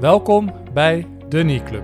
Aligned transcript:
Welkom 0.00 0.52
bij 0.72 1.06
de 1.28 1.40
Knee 1.40 1.62
Club. 1.62 1.82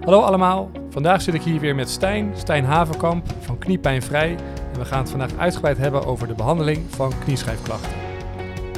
Hallo 0.00 0.20
allemaal, 0.20 0.70
vandaag 0.90 1.22
zit 1.22 1.34
ik 1.34 1.42
hier 1.42 1.60
weer 1.60 1.74
met 1.74 1.90
Stijn, 1.90 2.36
Stijn 2.36 2.64
Haverkamp 2.64 3.26
van 3.40 3.58
Kniepijnvrij. 3.58 4.36
En 4.72 4.78
we 4.78 4.84
gaan 4.84 4.98
het 4.98 5.10
vandaag 5.10 5.36
uitgebreid 5.36 5.76
hebben 5.76 6.04
over 6.06 6.26
de 6.26 6.34
behandeling 6.34 6.94
van 6.94 7.12
knieschijfklachten. 7.24 7.92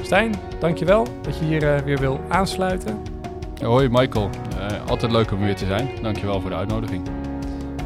Stijn, 0.03 0.35
dankjewel 0.59 1.07
dat 1.23 1.39
je 1.39 1.45
hier 1.45 1.63
uh, 1.63 1.79
weer 1.79 1.99
wil 1.99 2.21
aansluiten. 2.29 3.03
Hoi 3.63 3.89
Michael, 3.89 4.31
uh, 4.57 4.89
altijd 4.89 5.13
leuk 5.13 5.33
om 5.33 5.41
weer 5.41 5.57
te 5.57 5.67
zijn. 5.67 6.03
Dankjewel 6.03 6.41
voor 6.41 6.51
de 6.51 6.57
uitnodiging. 6.57 7.09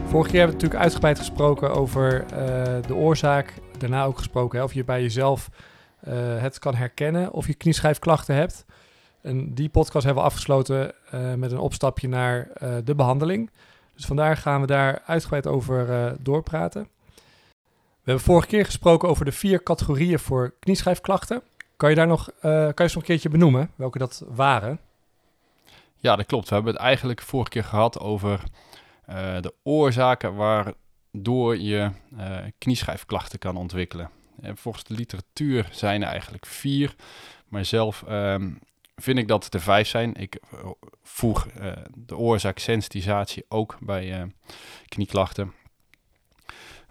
Vorige 0.06 0.30
keer 0.30 0.40
hebben 0.40 0.56
we 0.56 0.62
natuurlijk 0.62 0.82
uitgebreid 0.82 1.18
gesproken 1.18 1.74
over 1.74 2.24
uh, 2.32 2.38
de 2.86 2.94
oorzaak. 2.94 3.54
Daarna 3.78 4.04
ook 4.04 4.18
gesproken 4.18 4.58
hè, 4.58 4.64
of 4.64 4.72
je 4.72 4.84
bij 4.84 5.02
jezelf 5.02 5.50
het 6.38 6.58
kan 6.58 6.74
herkennen 6.74 7.32
of 7.32 7.46
je 7.46 7.54
knieschijfklachten 7.54 8.34
hebt. 8.34 8.64
En 9.26 9.54
die 9.54 9.68
podcast 9.68 10.04
hebben 10.04 10.22
we 10.22 10.28
afgesloten 10.28 10.94
uh, 11.14 11.34
met 11.34 11.52
een 11.52 11.58
opstapje 11.58 12.08
naar 12.08 12.48
uh, 12.62 12.76
de 12.84 12.94
behandeling. 12.94 13.50
Dus 13.94 14.04
vandaar 14.04 14.36
gaan 14.36 14.60
we 14.60 14.66
daar 14.66 15.02
uitgebreid 15.06 15.46
over 15.46 15.88
uh, 15.88 16.12
doorpraten. 16.20 16.88
We 18.02 18.12
hebben 18.12 18.24
vorige 18.24 18.46
keer 18.46 18.64
gesproken 18.64 19.08
over 19.08 19.24
de 19.24 19.32
vier 19.32 19.62
categorieën 19.62 20.18
voor 20.18 20.54
knieschijfklachten. 20.58 21.42
Kan 21.76 21.90
je 21.90 21.96
daar 21.96 22.06
nog, 22.06 22.30
kan 22.40 22.50
je 22.50 22.74
eens 22.76 22.94
nog 22.94 23.02
een 23.02 23.08
keertje 23.08 23.28
benoemen 23.28 23.70
welke 23.74 23.98
dat 23.98 24.24
waren? 24.28 24.80
Ja, 25.96 26.16
dat 26.16 26.26
klopt. 26.26 26.48
We 26.48 26.54
hebben 26.54 26.72
het 26.72 26.82
eigenlijk 26.82 27.22
vorige 27.22 27.50
keer 27.50 27.64
gehad 27.64 28.00
over 28.00 28.42
de 29.40 29.54
oorzaken 29.62 30.34
waardoor 30.34 31.58
je 31.58 31.90
knieschijfklachten 32.58 33.38
kan 33.38 33.56
ontwikkelen. 33.56 34.10
En 34.40 34.56
volgens 34.56 34.84
de 34.84 34.94
literatuur 34.94 35.68
zijn 35.70 36.02
er 36.02 36.08
eigenlijk 36.08 36.46
vier, 36.46 36.94
maar 37.48 37.64
zelf 37.64 38.04
um, 38.08 38.58
vind 38.96 39.18
ik 39.18 39.28
dat 39.28 39.44
het 39.44 39.54
er 39.54 39.60
vijf 39.60 39.88
zijn. 39.88 40.14
Ik 40.14 40.34
eh, 40.34 40.70
voeg 41.02 41.46
uh, 41.60 41.72
de 41.94 42.16
oorzaak 42.16 42.58
sensitisatie 42.58 43.44
ook 43.48 43.76
bij 43.80 44.18
uh, 44.18 44.22
knieklachten. 44.88 45.52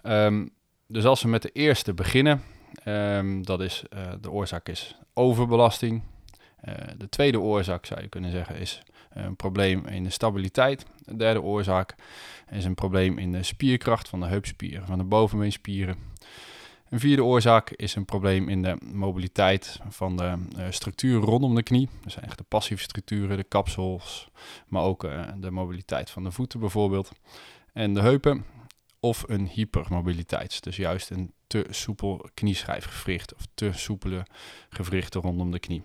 Um, 0.03 0.50
dus 0.88 1.06
als 1.06 1.22
we 1.22 1.28
met 1.28 1.42
de 1.42 1.52
eerste 1.52 1.94
beginnen, 1.94 2.44
um, 2.86 3.45
dat 3.45 3.62
is 3.62 3.84
de 4.22 4.31
oorzaak 4.31 4.70
is 4.70 4.97
overbelasting. 5.14 6.03
de 6.97 7.09
tweede 7.09 7.39
oorzaak 7.39 7.86
zou 7.86 8.02
je 8.02 8.08
kunnen 8.08 8.31
zeggen 8.31 8.56
is 8.56 8.81
een 9.09 9.36
probleem 9.36 9.86
in 9.86 10.03
de 10.03 10.09
stabiliteit. 10.09 10.86
De 10.97 11.16
derde 11.16 11.42
oorzaak 11.42 11.95
is 12.50 12.66
een 12.66 12.75
probleem 12.75 13.17
in 13.17 13.31
de 13.31 13.44
spierkracht 13.44 14.09
van 14.09 14.19
de 14.19 14.25
heupspieren, 14.25 14.86
van 14.86 14.97
de 14.97 15.03
bovenbeenspieren. 15.03 15.97
Een 16.89 17.00
vierde 17.00 17.23
oorzaak 17.23 17.69
is 17.69 17.95
een 17.95 18.05
probleem 18.05 18.50
in 18.50 18.61
de 18.61 18.78
mobiliteit 18.94 19.80
van 19.89 20.17
de 20.17 20.38
uh, 20.58 20.66
structuur 20.69 21.22
rondom 21.22 21.55
de 21.55 21.64
knie. 21.64 21.89
Dat 22.02 22.11
zijn 22.11 22.25
echt 22.25 22.38
de 22.38 22.44
passieve 22.44 22.83
structuren, 22.83 23.38
de 23.38 23.44
kapsels, 23.44 24.30
maar 24.67 24.83
ook 24.83 25.03
uh, 25.03 25.23
de 25.38 25.52
mobiliteit 25.52 26.09
van 26.09 26.23
de 26.23 26.31
voeten 26.31 26.59
bijvoorbeeld. 26.59 27.11
En 27.73 27.94
de 27.94 28.02
heupen 28.02 28.45
of 29.00 29.23
een 29.28 29.47
hypermobiliteit, 29.47 30.63
dus 30.63 30.75
juist 30.75 31.09
een 31.09 31.33
te 31.47 31.66
soepel 31.69 32.30
knieschijfgewricht 32.33 33.36
of 33.36 33.47
te 33.53 33.72
soepele 33.73 34.25
gewrichten 34.69 35.22
rondom 35.22 35.52
de 35.52 35.59
knie. 35.59 35.83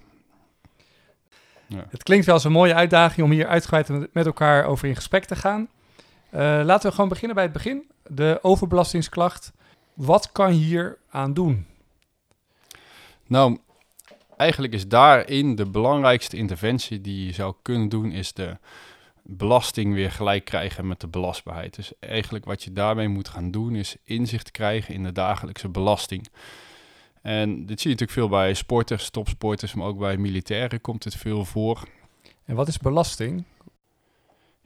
Ja. 1.67 1.87
Het 1.89 2.03
klinkt 2.03 2.27
wel 2.27 2.35
als 2.35 2.45
een 2.45 2.53
mooie 2.53 2.75
uitdaging 2.75 3.27
om 3.27 3.33
hier 3.33 3.47
uitgebreid 3.47 4.13
met 4.13 4.27
elkaar 4.27 4.65
over 4.65 4.89
in 4.89 4.95
gesprek 4.95 5.25
te 5.25 5.37
gaan. 5.37 5.69
Uh, 6.35 6.41
laten 6.41 6.89
we 6.89 6.95
gewoon 6.95 7.09
beginnen 7.09 7.35
bij 7.35 7.45
het 7.45 7.53
begin. 7.53 7.91
De 8.07 8.39
overbelastingsklacht. 8.43 9.53
Wat 10.01 10.33
kan 10.33 10.55
je 10.55 10.65
hier 10.65 10.99
aan 11.11 11.35
doen? 11.35 11.67
Nou, 13.27 13.59
eigenlijk 14.37 14.73
is 14.73 14.89
daarin 14.89 15.55
de 15.55 15.67
belangrijkste 15.67 16.37
interventie 16.37 17.01
die 17.01 17.27
je 17.27 17.33
zou 17.33 17.55
kunnen 17.63 17.89
doen, 17.89 18.13
is 18.13 18.33
de 18.33 18.57
belasting 19.23 19.95
weer 19.95 20.11
gelijk 20.11 20.45
krijgen 20.45 20.87
met 20.87 21.01
de 21.01 21.07
belastbaarheid. 21.07 21.75
Dus 21.75 21.93
eigenlijk 21.99 22.45
wat 22.45 22.63
je 22.63 22.73
daarmee 22.73 23.09
moet 23.09 23.29
gaan 23.29 23.51
doen, 23.51 23.75
is 23.75 23.97
inzicht 24.05 24.51
krijgen 24.51 24.95
in 24.95 25.03
de 25.03 25.13
dagelijkse 25.13 25.69
belasting. 25.69 26.29
En 27.23 27.67
dit 27.67 27.81
zie 27.81 27.91
je 27.91 27.97
natuurlijk 27.97 28.11
veel 28.11 28.29
bij 28.29 28.55
sporters, 28.55 29.11
topsporters, 29.11 29.75
maar 29.75 29.87
ook 29.87 29.99
bij 29.99 30.17
militairen 30.17 30.81
komt 30.81 31.05
het 31.05 31.17
veel 31.17 31.45
voor. 31.45 31.89
En 32.45 32.55
wat 32.55 32.69
is 32.69 32.79
belasting? 32.79 33.45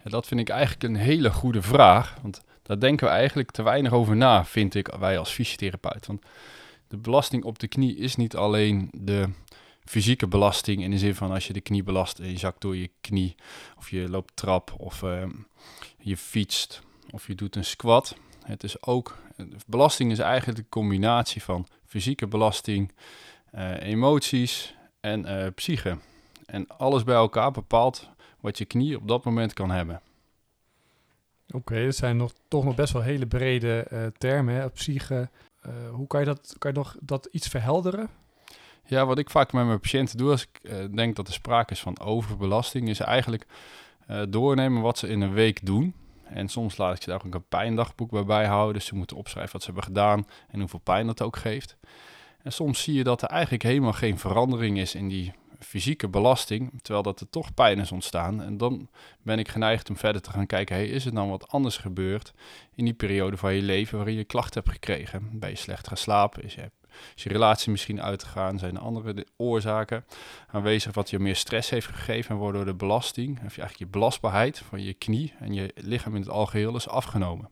Ja, 0.04 0.10
dat 0.10 0.26
vind 0.26 0.40
ik 0.40 0.48
eigenlijk 0.48 0.82
een 0.82 0.96
hele 0.96 1.30
goede 1.30 1.62
vraag. 1.62 2.16
Want 2.22 2.42
daar 2.64 2.78
denken 2.78 3.06
we 3.06 3.12
eigenlijk 3.12 3.50
te 3.50 3.62
weinig 3.62 3.92
over 3.92 4.16
na, 4.16 4.44
vind 4.44 4.74
ik, 4.74 4.94
wij 4.98 5.18
als 5.18 5.30
fysiotherapeut. 5.30 6.06
Want 6.06 6.22
de 6.88 6.96
belasting 6.96 7.44
op 7.44 7.58
de 7.58 7.68
knie 7.68 7.96
is 7.96 8.16
niet 8.16 8.36
alleen 8.36 8.88
de 8.92 9.28
fysieke 9.84 10.26
belasting 10.26 10.82
in 10.82 10.90
de 10.90 10.98
zin 10.98 11.14
van 11.14 11.30
als 11.30 11.46
je 11.46 11.52
de 11.52 11.60
knie 11.60 11.82
belast 11.82 12.18
en 12.18 12.30
je 12.30 12.38
zakt 12.38 12.60
door 12.60 12.76
je 12.76 12.90
knie, 13.00 13.34
of 13.78 13.90
je 13.90 14.08
loopt 14.08 14.36
trap, 14.36 14.74
of 14.76 15.02
uh, 15.02 15.22
je 15.98 16.16
fietst, 16.16 16.82
of 17.10 17.26
je 17.26 17.34
doet 17.34 17.56
een 17.56 17.64
squat. 17.64 18.16
Het 18.42 18.62
is 18.62 18.82
ook, 18.82 19.18
belasting 19.66 20.10
is 20.10 20.18
eigenlijk 20.18 20.58
de 20.58 20.68
combinatie 20.68 21.42
van 21.42 21.66
fysieke 21.86 22.26
belasting, 22.26 22.92
uh, 23.54 23.82
emoties 23.82 24.74
en 25.00 25.26
uh, 25.26 25.46
psyche. 25.54 25.98
En 26.46 26.66
alles 26.66 27.04
bij 27.04 27.14
elkaar 27.14 27.50
bepaalt 27.50 28.08
wat 28.40 28.58
je 28.58 28.64
knie 28.64 28.96
op 28.96 29.08
dat 29.08 29.24
moment 29.24 29.52
kan 29.52 29.70
hebben. 29.70 30.00
Oké, 31.54 31.84
dat 31.84 31.96
zijn 31.96 32.16
nog, 32.16 32.32
toch 32.48 32.64
nog 32.64 32.74
best 32.74 32.92
wel 32.92 33.02
hele 33.02 33.26
brede 33.26 33.86
uh, 33.92 34.06
termen, 34.18 34.54
hè? 34.54 34.70
psyche. 34.70 35.30
Uh, 35.66 35.72
hoe 35.90 36.06
kan 36.06 36.20
je, 36.20 36.26
dat, 36.26 36.54
kan 36.58 36.72
je 36.72 36.76
nog 36.76 36.96
dat 37.00 37.28
iets 37.30 37.48
verhelderen? 37.48 38.08
Ja, 38.84 39.06
wat 39.06 39.18
ik 39.18 39.30
vaak 39.30 39.52
met 39.52 39.66
mijn 39.66 39.80
patiënten 39.80 40.18
doe 40.18 40.30
als 40.30 40.42
ik 40.42 40.60
uh, 40.62 40.84
denk 40.94 41.16
dat 41.16 41.26
er 41.28 41.32
sprake 41.32 41.72
is 41.72 41.80
van 41.80 42.00
overbelasting, 42.00 42.88
is 42.88 43.00
eigenlijk 43.00 43.46
doornemen 44.28 44.82
wat 44.82 44.98
ze 44.98 45.08
in 45.08 45.20
een 45.20 45.32
week 45.32 45.66
doen. 45.66 45.94
En 46.24 46.48
soms 46.48 46.76
laat 46.76 46.96
ik 46.96 47.02
ze 47.02 47.08
daar 47.08 47.24
ook 47.24 47.34
een 47.34 47.48
pijndagboek 47.48 48.10
bij 48.10 48.24
bijhouden. 48.24 48.74
Dus 48.74 48.86
ze 48.86 48.94
moeten 48.94 49.16
opschrijven 49.16 49.52
wat 49.52 49.62
ze 49.62 49.66
hebben 49.66 49.84
gedaan 49.84 50.26
en 50.48 50.60
hoeveel 50.60 50.78
pijn 50.78 51.06
dat 51.06 51.22
ook 51.22 51.36
geeft. 51.36 51.76
En 52.42 52.52
soms 52.52 52.82
zie 52.82 52.94
je 52.94 53.04
dat 53.04 53.22
er 53.22 53.28
eigenlijk 53.28 53.62
helemaal 53.62 53.92
geen 53.92 54.18
verandering 54.18 54.78
is 54.78 54.94
in 54.94 55.08
die 55.08 55.32
fysieke 55.64 56.08
belasting, 56.08 56.72
terwijl 56.82 57.02
dat 57.04 57.20
er 57.20 57.30
toch 57.30 57.54
pijn 57.54 57.78
is 57.78 57.92
ontstaan. 57.92 58.42
En 58.42 58.56
dan 58.56 58.88
ben 59.22 59.38
ik 59.38 59.48
geneigd 59.48 59.88
om 59.88 59.96
verder 59.96 60.22
te 60.22 60.30
gaan 60.30 60.46
kijken, 60.46 60.88
is 60.88 61.04
het 61.04 61.14
dan 61.14 61.28
wat 61.28 61.48
anders 61.48 61.76
gebeurd 61.76 62.32
in 62.74 62.84
die 62.84 62.94
periode 62.94 63.36
van 63.36 63.54
je 63.54 63.62
leven 63.62 63.96
waarin 63.96 64.16
je 64.16 64.24
klachten 64.24 64.62
hebt 64.62 64.74
gekregen? 64.74 65.28
Ben 65.32 65.50
je 65.50 65.56
slecht 65.56 65.88
gaan 65.88 65.96
slapen? 65.96 66.44
Is 66.44 66.54
je, 66.54 67.28
relatie 67.28 67.70
misschien 67.70 68.02
uitgegaan? 68.02 68.58
Zijn 68.58 68.76
er 68.76 68.82
andere 68.82 69.26
oorzaken 69.36 70.04
aanwezig 70.46 70.94
wat 70.94 71.10
je 71.10 71.18
meer 71.18 71.36
stress 71.36 71.70
heeft 71.70 71.86
gegeven 71.86 72.34
en 72.34 72.40
waardoor 72.40 72.64
de 72.64 72.74
belasting, 72.74 73.36
of 73.36 73.40
eigenlijk 73.40 73.78
je 73.78 73.86
belastbaarheid 73.86 74.58
van 74.58 74.82
je 74.82 74.94
knie 74.94 75.32
en 75.40 75.54
je 75.54 75.72
lichaam 75.74 76.14
in 76.14 76.20
het 76.20 76.30
algeheel 76.30 76.76
is 76.76 76.88
afgenomen? 76.88 77.50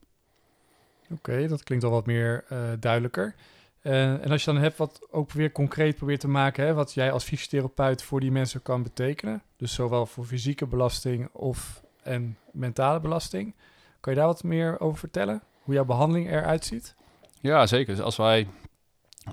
Oké, 1.10 1.48
dat 1.48 1.62
klinkt 1.62 1.84
al 1.84 1.90
wat 1.90 2.06
meer 2.06 2.44
uh, 2.52 2.58
duidelijker. 2.80 3.34
Uh, 3.82 4.24
en 4.24 4.30
als 4.30 4.44
je 4.44 4.52
dan 4.52 4.62
hebt 4.62 4.76
wat 4.76 5.06
ook 5.10 5.32
weer 5.32 5.52
concreet 5.52 5.96
probeert 5.96 6.20
te 6.20 6.28
maken, 6.28 6.66
hè, 6.66 6.74
wat 6.74 6.94
jij 6.94 7.12
als 7.12 7.24
fysiotherapeut 7.24 8.02
voor 8.02 8.20
die 8.20 8.30
mensen 8.30 8.62
kan 8.62 8.82
betekenen, 8.82 9.42
dus 9.56 9.74
zowel 9.74 10.06
voor 10.06 10.24
fysieke 10.24 10.66
belasting 10.66 11.28
of 11.32 11.82
en 12.02 12.38
mentale 12.52 13.00
belasting, 13.00 13.54
kan 14.00 14.12
je 14.12 14.18
daar 14.18 14.28
wat 14.28 14.42
meer 14.42 14.80
over 14.80 14.98
vertellen? 14.98 15.42
Hoe 15.62 15.74
jouw 15.74 15.84
behandeling 15.84 16.30
eruit 16.30 16.64
ziet? 16.64 16.94
Ja, 17.40 17.66
zeker. 17.66 17.94
Dus 17.94 18.04
als 18.04 18.16
wij 18.16 18.48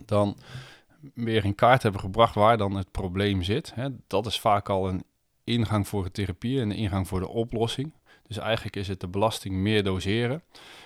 dan 0.06 0.38
weer 1.14 1.46
in 1.46 1.56
kaart 1.56 1.84
hebben 1.84 2.02
gebracht 2.02 2.36
waar 2.36 2.58
dan 2.58 2.76
het 2.76 2.92
probleem 2.92 3.44
zit, 3.44 3.76
hè, 3.76 3.88
dat 4.08 4.26
is 4.26 4.40
vaak 4.40 4.70
al 4.70 4.90
een 4.90 5.04
ingang 5.44 5.88
voor 5.88 6.04
de 6.04 6.12
therapie 6.12 6.62
en 6.62 6.70
een 6.70 6.78
ingang 6.78 7.08
voor 7.08 7.20
de 7.20 7.28
oplossing. 7.28 7.94
Dus 8.28 8.38
eigenlijk 8.38 8.76
is 8.76 8.88
het 8.88 9.00
de 9.00 9.08
belasting 9.08 9.56
meer 9.56 9.84
doseren. 9.84 10.44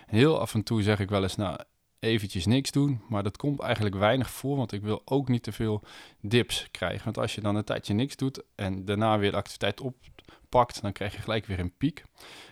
En 0.07 0.16
heel 0.16 0.40
af 0.40 0.53
en 0.53 0.63
toe 0.63 0.81
zeg 0.81 1.00
ik 1.00 1.09
wel 1.09 1.24
eens, 1.24 1.35
nou, 1.35 1.59
eventjes 2.03 2.46
niks 2.46 2.72
doen. 2.72 3.02
Maar 3.09 3.24
dat 3.24 3.38
komt 3.38 3.59
eigenlijk 3.59 3.96
weinig 3.96 4.30
voor, 4.30 4.58
want 4.58 4.72
ik 4.72 4.81
wil 4.81 5.02
ook 5.06 5.28
niet 5.28 5.44
te 5.44 5.52
veel 5.52 5.81
dips 6.22 6.68
krijgen. 6.72 7.03
Want 7.03 7.18
als 7.18 7.36
je 7.36 7.41
dan 7.41 7.56
een 7.56 7.64
tijdje 7.64 7.94
niks 7.94 8.16
doet 8.16 8.44
en 8.56 8.86
daarna 8.86 9.19
weer 9.19 9.31
de 9.31 9.38
activiteit 9.38 9.81
oppakt, 9.81 10.81
dan 10.81 10.92
krijg 10.92 11.16
je 11.16 11.22
gelijk 11.22 11.45
weer 11.45 11.60
een 11.60 11.77
piek. 11.77 12.04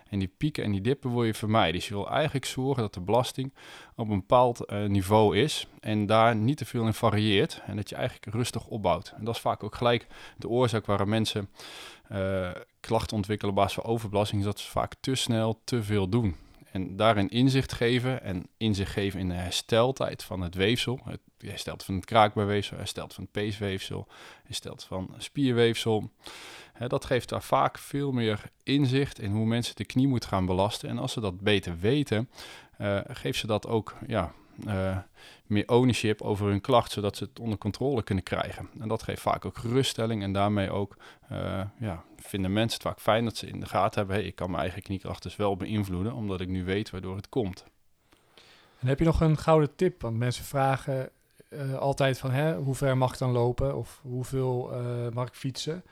En 0.09 0.19
die 0.19 0.33
pieken 0.37 0.63
en 0.63 0.71
die 0.71 0.81
dippen 0.81 1.13
wil 1.13 1.23
je 1.23 1.33
vermijden. 1.33 1.73
Dus 1.73 1.87
je 1.87 1.93
wil 1.93 2.09
eigenlijk 2.09 2.45
zorgen 2.45 2.83
dat 2.83 2.93
de 2.93 3.01
belasting 3.01 3.53
op 3.95 4.09
een 4.09 4.19
bepaald 4.19 4.71
uh, 4.71 4.85
niveau 4.85 5.37
is 5.37 5.67
en 5.79 6.05
daar 6.05 6.35
niet 6.35 6.57
te 6.57 6.65
veel 6.65 6.85
in 6.85 6.93
varieert. 6.93 7.61
En 7.65 7.75
dat 7.75 7.89
je 7.89 7.95
eigenlijk 7.95 8.35
rustig 8.35 8.67
opbouwt. 8.67 9.13
En 9.17 9.23
dat 9.25 9.35
is 9.35 9.41
vaak 9.41 9.63
ook 9.63 9.75
gelijk 9.75 10.07
de 10.37 10.49
oorzaak 10.49 10.85
waarom 10.85 11.09
mensen 11.09 11.49
uh, 12.11 12.49
klachten 12.79 13.15
ontwikkelen 13.15 13.53
op 13.53 13.57
basis 13.57 13.73
van 13.73 13.83
overbelasting. 13.83 14.41
Is 14.41 14.47
dat 14.47 14.59
ze 14.59 14.71
vaak 14.71 14.93
te 14.99 15.15
snel 15.15 15.61
te 15.63 15.83
veel 15.83 16.09
doen. 16.09 16.35
En 16.71 16.95
daarin 16.95 17.29
inzicht 17.29 17.73
geven 17.73 18.21
en 18.21 18.47
inzicht 18.57 18.91
geven 18.91 19.19
in 19.19 19.27
de 19.27 19.33
hersteltijd 19.33 20.23
van 20.23 20.41
het 20.41 20.55
weefsel. 20.55 20.99
Het 21.03 21.19
herstelt 21.37 21.83
van 21.83 21.95
het 21.95 22.05
kraakbaarweefsel, 22.05 22.77
herstelt 22.77 23.13
van 23.13 23.23
het 23.23 23.31
peesweefsel, 23.31 24.07
herstelt 24.43 24.83
van 24.83 25.15
spierweefsel. 25.17 26.11
dat 26.87 27.05
geeft 27.05 27.29
daar 27.29 27.43
vaak 27.43 27.77
veel 27.77 28.11
meer 28.11 28.43
inzicht 28.63 29.19
in 29.19 29.31
hoe 29.31 29.45
mensen 29.45 29.75
de 29.75 29.85
knie 29.85 30.07
moeten 30.07 30.29
gaan 30.29 30.45
belasten. 30.45 30.89
En 30.89 30.97
als 30.97 31.11
ze 31.11 31.19
dat 31.19 31.39
beter 31.39 31.79
weten, 31.79 32.29
uh, 32.81 32.99
geeft 33.07 33.39
ze 33.39 33.47
dat 33.47 33.67
ook 33.67 33.95
ja, 34.07 34.33
eh, 34.67 34.97
meer 35.45 35.67
ownership 35.67 36.21
over 36.21 36.47
hun 36.47 36.61
klacht, 36.61 36.91
zodat 36.91 37.17
ze 37.17 37.23
het 37.23 37.39
onder 37.39 37.57
controle 37.57 38.03
kunnen 38.03 38.23
krijgen. 38.23 38.69
En 38.79 38.87
dat 38.87 39.03
geeft 39.03 39.21
vaak 39.21 39.45
ook 39.45 39.57
geruststelling 39.57 40.23
en 40.23 40.33
daarmee 40.33 40.71
ook 40.71 40.97
uh, 41.31 41.61
ja, 41.79 42.03
vinden 42.17 42.53
mensen 42.53 42.79
het 42.79 42.87
vaak 42.87 42.99
fijn 42.99 43.23
dat 43.23 43.37
ze 43.37 43.47
in 43.47 43.59
de 43.59 43.65
gaten 43.65 43.99
hebben, 43.99 44.25
ik 44.25 44.35
kan 44.35 44.49
mijn 44.49 44.61
eigen 44.61 44.81
kniekracht 44.81 45.23
dus 45.23 45.35
wel 45.35 45.57
beïnvloeden, 45.57 46.13
omdat 46.13 46.41
ik 46.41 46.47
nu 46.47 46.65
weet 46.65 46.89
waardoor 46.89 47.15
het 47.15 47.29
komt. 47.29 47.65
En 48.79 48.87
heb 48.87 48.99
je 48.99 49.05
nog 49.05 49.21
een 49.21 49.37
gouden 49.37 49.75
tip? 49.75 50.01
Want 50.01 50.17
mensen 50.17 50.43
vragen 50.43 51.09
uh, 51.49 51.77
altijd 51.77 52.17
van, 52.17 52.31
hè, 52.31 52.55
hoe 52.55 52.75
ver 52.75 52.97
mag 52.97 53.11
ik 53.11 53.17
dan 53.17 53.31
lopen 53.31 53.75
of 53.75 53.99
hoeveel 54.01 54.71
mag 55.13 55.27
ik 55.27 55.33
fietsen? 55.33 55.83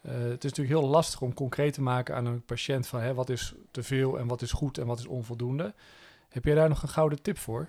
het 0.00 0.44
is 0.44 0.50
natuurlijk 0.50 0.80
heel 0.80 0.88
lastig 0.88 1.20
om 1.20 1.34
concreet 1.34 1.74
te 1.74 1.82
maken 1.82 2.14
aan 2.14 2.26
een 2.26 2.42
patiënt 2.42 2.86
van 2.86 3.00
hè, 3.00 3.14
wat 3.14 3.28
is 3.28 3.54
te 3.70 3.82
veel 3.82 4.18
en 4.18 4.26
wat 4.26 4.42
is 4.42 4.52
goed 4.52 4.78
en 4.78 4.86
wat 4.86 4.98
is 4.98 5.06
onvoldoende. 5.06 5.74
Heb 6.30 6.44
jij 6.44 6.54
daar 6.54 6.68
nog 6.68 6.82
een 6.82 6.88
gouden 6.88 7.22
tip 7.22 7.38
voor? 7.38 7.68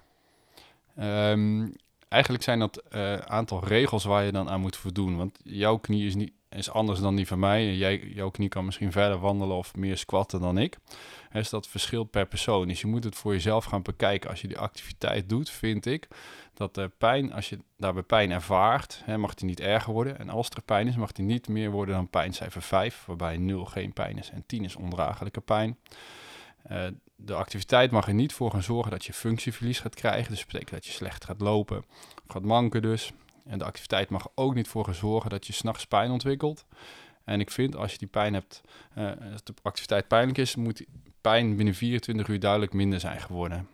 Um, 0.99 1.73
eigenlijk 2.07 2.43
zijn 2.43 2.59
dat 2.59 2.83
uh, 2.91 3.15
aantal 3.15 3.65
regels 3.65 4.03
waar 4.03 4.23
je 4.23 4.31
dan 4.31 4.49
aan 4.49 4.61
moet 4.61 4.75
voldoen. 4.75 5.17
Want 5.17 5.39
jouw 5.43 5.77
knie 5.77 6.05
is, 6.05 6.15
niet, 6.15 6.31
is 6.49 6.71
anders 6.71 6.99
dan 6.99 7.15
die 7.15 7.27
van 7.27 7.39
mij. 7.39 7.75
Jij, 7.75 7.99
jouw 7.99 8.29
knie 8.29 8.49
kan 8.49 8.65
misschien 8.65 8.91
verder 8.91 9.19
wandelen 9.19 9.57
of 9.57 9.75
meer 9.75 9.97
squatten 9.97 10.41
dan 10.41 10.57
ik. 10.57 10.77
Dus 11.31 11.49
dat 11.49 11.67
verschilt 11.67 12.11
per 12.11 12.25
persoon. 12.25 12.67
Dus 12.67 12.81
je 12.81 12.87
moet 12.87 13.03
het 13.03 13.15
voor 13.15 13.33
jezelf 13.33 13.65
gaan 13.65 13.81
bekijken. 13.81 14.29
Als 14.29 14.41
je 14.41 14.47
die 14.47 14.57
activiteit 14.57 15.29
doet, 15.29 15.49
vind 15.49 15.85
ik 15.85 16.07
dat 16.53 16.75
de 16.75 16.91
pijn, 16.97 17.33
als 17.33 17.49
je 17.49 17.59
daarbij 17.77 18.03
pijn 18.03 18.31
ervaart, 18.31 19.01
hè, 19.05 19.17
mag 19.17 19.33
die 19.33 19.45
niet 19.45 19.59
erger 19.59 19.93
worden. 19.93 20.19
En 20.19 20.29
als 20.29 20.49
er 20.49 20.61
pijn 20.61 20.87
is, 20.87 20.95
mag 20.95 21.11
die 21.11 21.25
niet 21.25 21.47
meer 21.47 21.71
worden 21.71 21.95
dan 21.95 22.09
pijncijfer 22.09 22.61
5, 22.61 23.03
waarbij 23.05 23.37
0 23.37 23.65
geen 23.65 23.93
pijn 23.93 24.17
is 24.17 24.29
en 24.29 24.43
10 24.45 24.63
is 24.63 24.75
ondraaglijke 24.75 25.41
pijn. 25.41 25.77
Uh, 26.71 26.87
de 27.15 27.33
activiteit 27.33 27.91
mag 27.91 28.07
er 28.07 28.13
niet 28.13 28.33
voor 28.33 28.51
gaan 28.51 28.63
zorgen 28.63 28.91
dat 28.91 29.05
je 29.05 29.13
functieverlies 29.13 29.79
gaat 29.79 29.95
krijgen. 29.95 30.29
Dus 30.29 30.37
dat 30.37 30.47
betekent 30.47 30.71
dat 30.71 30.85
je 30.85 30.91
slecht 30.91 31.25
gaat 31.25 31.41
lopen 31.41 31.77
of 31.77 31.85
gaat 32.27 32.43
manken 32.43 32.81
dus. 32.81 33.11
En 33.45 33.57
de 33.57 33.65
activiteit 33.65 34.09
mag 34.09 34.23
er 34.23 34.31
ook 34.35 34.55
niet 34.55 34.67
voor 34.67 34.85
gaan 34.85 34.93
zorgen 34.93 35.29
dat 35.29 35.47
je 35.47 35.53
s'nachts 35.53 35.85
pijn 35.85 36.11
ontwikkelt. 36.11 36.65
En 37.23 37.39
ik 37.39 37.51
vind 37.51 37.75
als 37.75 37.91
je 37.91 37.97
die 37.97 38.07
pijn 38.07 38.33
hebt, 38.33 38.61
uh, 38.97 39.11
als 39.31 39.43
de 39.43 39.53
activiteit 39.61 40.07
pijnlijk 40.07 40.37
is, 40.37 40.55
moet 40.55 40.85
pijn 41.21 41.55
binnen 41.55 41.75
24 41.75 42.27
uur 42.27 42.39
duidelijk 42.39 42.73
minder 42.73 42.99
zijn 42.99 43.21
geworden. 43.21 43.67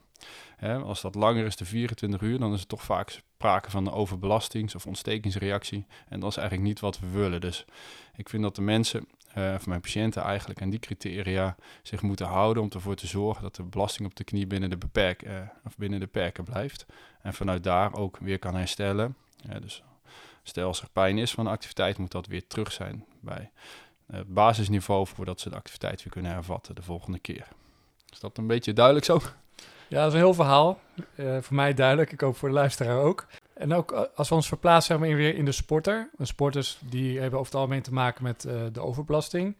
als 0.83 1.01
dat 1.01 1.15
langer 1.15 1.45
is 1.45 1.55
de 1.55 1.65
24 1.65 2.21
uur, 2.21 2.39
dan 2.39 2.53
is 2.53 2.59
het 2.59 2.69
toch 2.69 2.83
vaak 2.83 3.09
sprake 3.09 3.71
van 3.71 3.87
een 3.87 3.93
overbelastings- 3.93 4.75
of 4.75 4.85
ontstekingsreactie. 4.85 5.85
En 6.09 6.19
dat 6.19 6.29
is 6.29 6.37
eigenlijk 6.37 6.67
niet 6.67 6.79
wat 6.79 6.99
we 6.99 7.07
willen. 7.07 7.41
Dus 7.41 7.65
ik 8.15 8.29
vind 8.29 8.43
dat 8.43 8.55
de 8.55 8.61
mensen 8.61 9.07
uh, 9.37 9.55
mijn 9.65 9.81
patiënten 9.81 10.23
eigenlijk 10.23 10.61
aan 10.61 10.69
die 10.69 10.79
criteria 10.79 11.55
zich 11.81 12.01
moeten 12.01 12.25
houden 12.25 12.63
om 12.63 12.69
ervoor 12.73 12.95
te 12.95 13.07
zorgen 13.07 13.43
dat 13.43 13.55
de 13.55 13.63
belasting 13.63 14.07
op 14.07 14.15
de 14.15 14.23
knie 14.23 14.47
binnen 14.47 14.69
de, 14.69 14.77
beperk, 14.77 15.23
uh, 15.23 15.39
of 15.65 15.77
binnen 15.77 15.99
de 15.99 16.07
perken 16.07 16.43
blijft. 16.43 16.85
En 17.21 17.33
vanuit 17.33 17.63
daar 17.63 17.95
ook 17.95 18.17
weer 18.17 18.39
kan 18.39 18.55
herstellen. 18.55 19.15
dus 19.61 19.83
stel 20.43 20.67
als 20.67 20.81
er 20.81 20.89
pijn 20.93 21.17
is 21.17 21.31
van 21.31 21.43
de 21.43 21.49
activiteit, 21.49 21.97
moet 21.97 22.11
dat 22.11 22.27
weer 22.27 22.47
terug 22.47 22.71
zijn 22.71 23.05
bij 23.19 23.51
het 24.11 24.33
basisniveau 24.33 25.07
voordat 25.07 25.39
ze 25.39 25.49
de 25.49 25.55
activiteit 25.55 26.03
weer 26.03 26.13
kunnen 26.13 26.31
hervatten 26.31 26.75
de 26.75 26.81
volgende 26.81 27.19
keer. 27.19 27.47
Is 28.09 28.19
dat 28.19 28.37
een 28.37 28.47
beetje 28.47 28.73
duidelijk 28.73 29.05
zo? 29.05 29.21
Ja, 29.87 29.97
dat 29.99 30.07
is 30.07 30.13
een 30.13 30.19
heel 30.19 30.33
verhaal. 30.33 30.79
Voor 31.15 31.55
mij 31.55 31.73
duidelijk, 31.73 32.11
ik 32.11 32.21
hoop 32.21 32.35
voor 32.35 32.49
de 32.49 32.55
luisteraar 32.55 32.99
ook. 32.99 33.27
En 33.57 33.73
ook 33.73 33.91
eh, 33.91 34.01
als 34.15 34.29
we 34.29 34.35
ons 34.35 34.47
verplaatsen 34.47 34.99
maar, 34.99 35.09
weer 35.09 35.35
in 35.35 35.45
de 35.45 35.51
sporter. 35.51 36.09
De 36.17 36.25
sporters 36.25 36.79
die 36.89 37.19
hebben 37.19 37.39
over 37.39 37.51
het 37.51 37.61
algemeen 37.61 37.81
te 37.81 37.93
maken 37.93 38.23
met 38.23 38.45
uh, 38.45 38.61
de 38.71 38.81
overbelasting. 38.81 39.55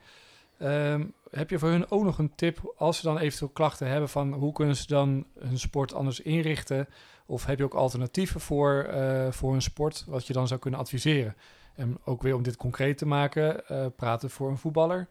Um, 0.61 1.13
heb 1.31 1.49
je 1.49 1.59
voor 1.59 1.69
hun 1.69 1.91
ook 1.91 2.03
nog 2.03 2.17
een 2.17 2.35
tip 2.35 2.73
als 2.77 2.97
ze 2.97 3.03
dan 3.03 3.17
eventueel 3.17 3.51
klachten 3.53 3.87
hebben 3.87 4.09
van 4.09 4.33
hoe 4.33 4.53
kunnen 4.53 4.75
ze 4.75 4.87
dan 4.87 5.25
hun 5.39 5.59
sport 5.59 5.93
anders 5.93 6.19
inrichten? 6.19 6.87
Of 7.25 7.45
heb 7.45 7.57
je 7.57 7.63
ook 7.63 7.73
alternatieven 7.73 8.41
voor, 8.41 8.87
uh, 8.93 9.31
voor 9.31 9.51
hun 9.51 9.61
sport 9.61 10.03
wat 10.07 10.27
je 10.27 10.33
dan 10.33 10.47
zou 10.47 10.59
kunnen 10.59 10.79
adviseren? 10.79 11.35
En 11.75 11.97
ook 12.03 12.21
weer 12.21 12.35
om 12.35 12.43
dit 12.43 12.55
concreet 12.55 12.97
te 12.97 13.05
maken, 13.05 13.63
praten 13.95 14.29
voor 14.29 14.49
een 14.49 14.57
voetballer 14.57 15.07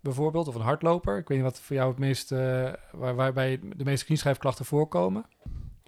bijvoorbeeld 0.00 0.48
of 0.48 0.54
een 0.54 0.60
hardloper. 0.60 1.18
Ik 1.18 1.28
weet 1.28 1.38
niet 1.38 1.46
wat 1.46 1.60
voor 1.60 1.76
jou 1.76 1.88
het 1.88 1.98
meest, 1.98 2.30
waar, 2.30 3.14
waarbij 3.14 3.60
de 3.76 3.84
meeste 3.84 4.04
knieschijfklachten 4.04 4.64
voorkomen. 4.64 5.24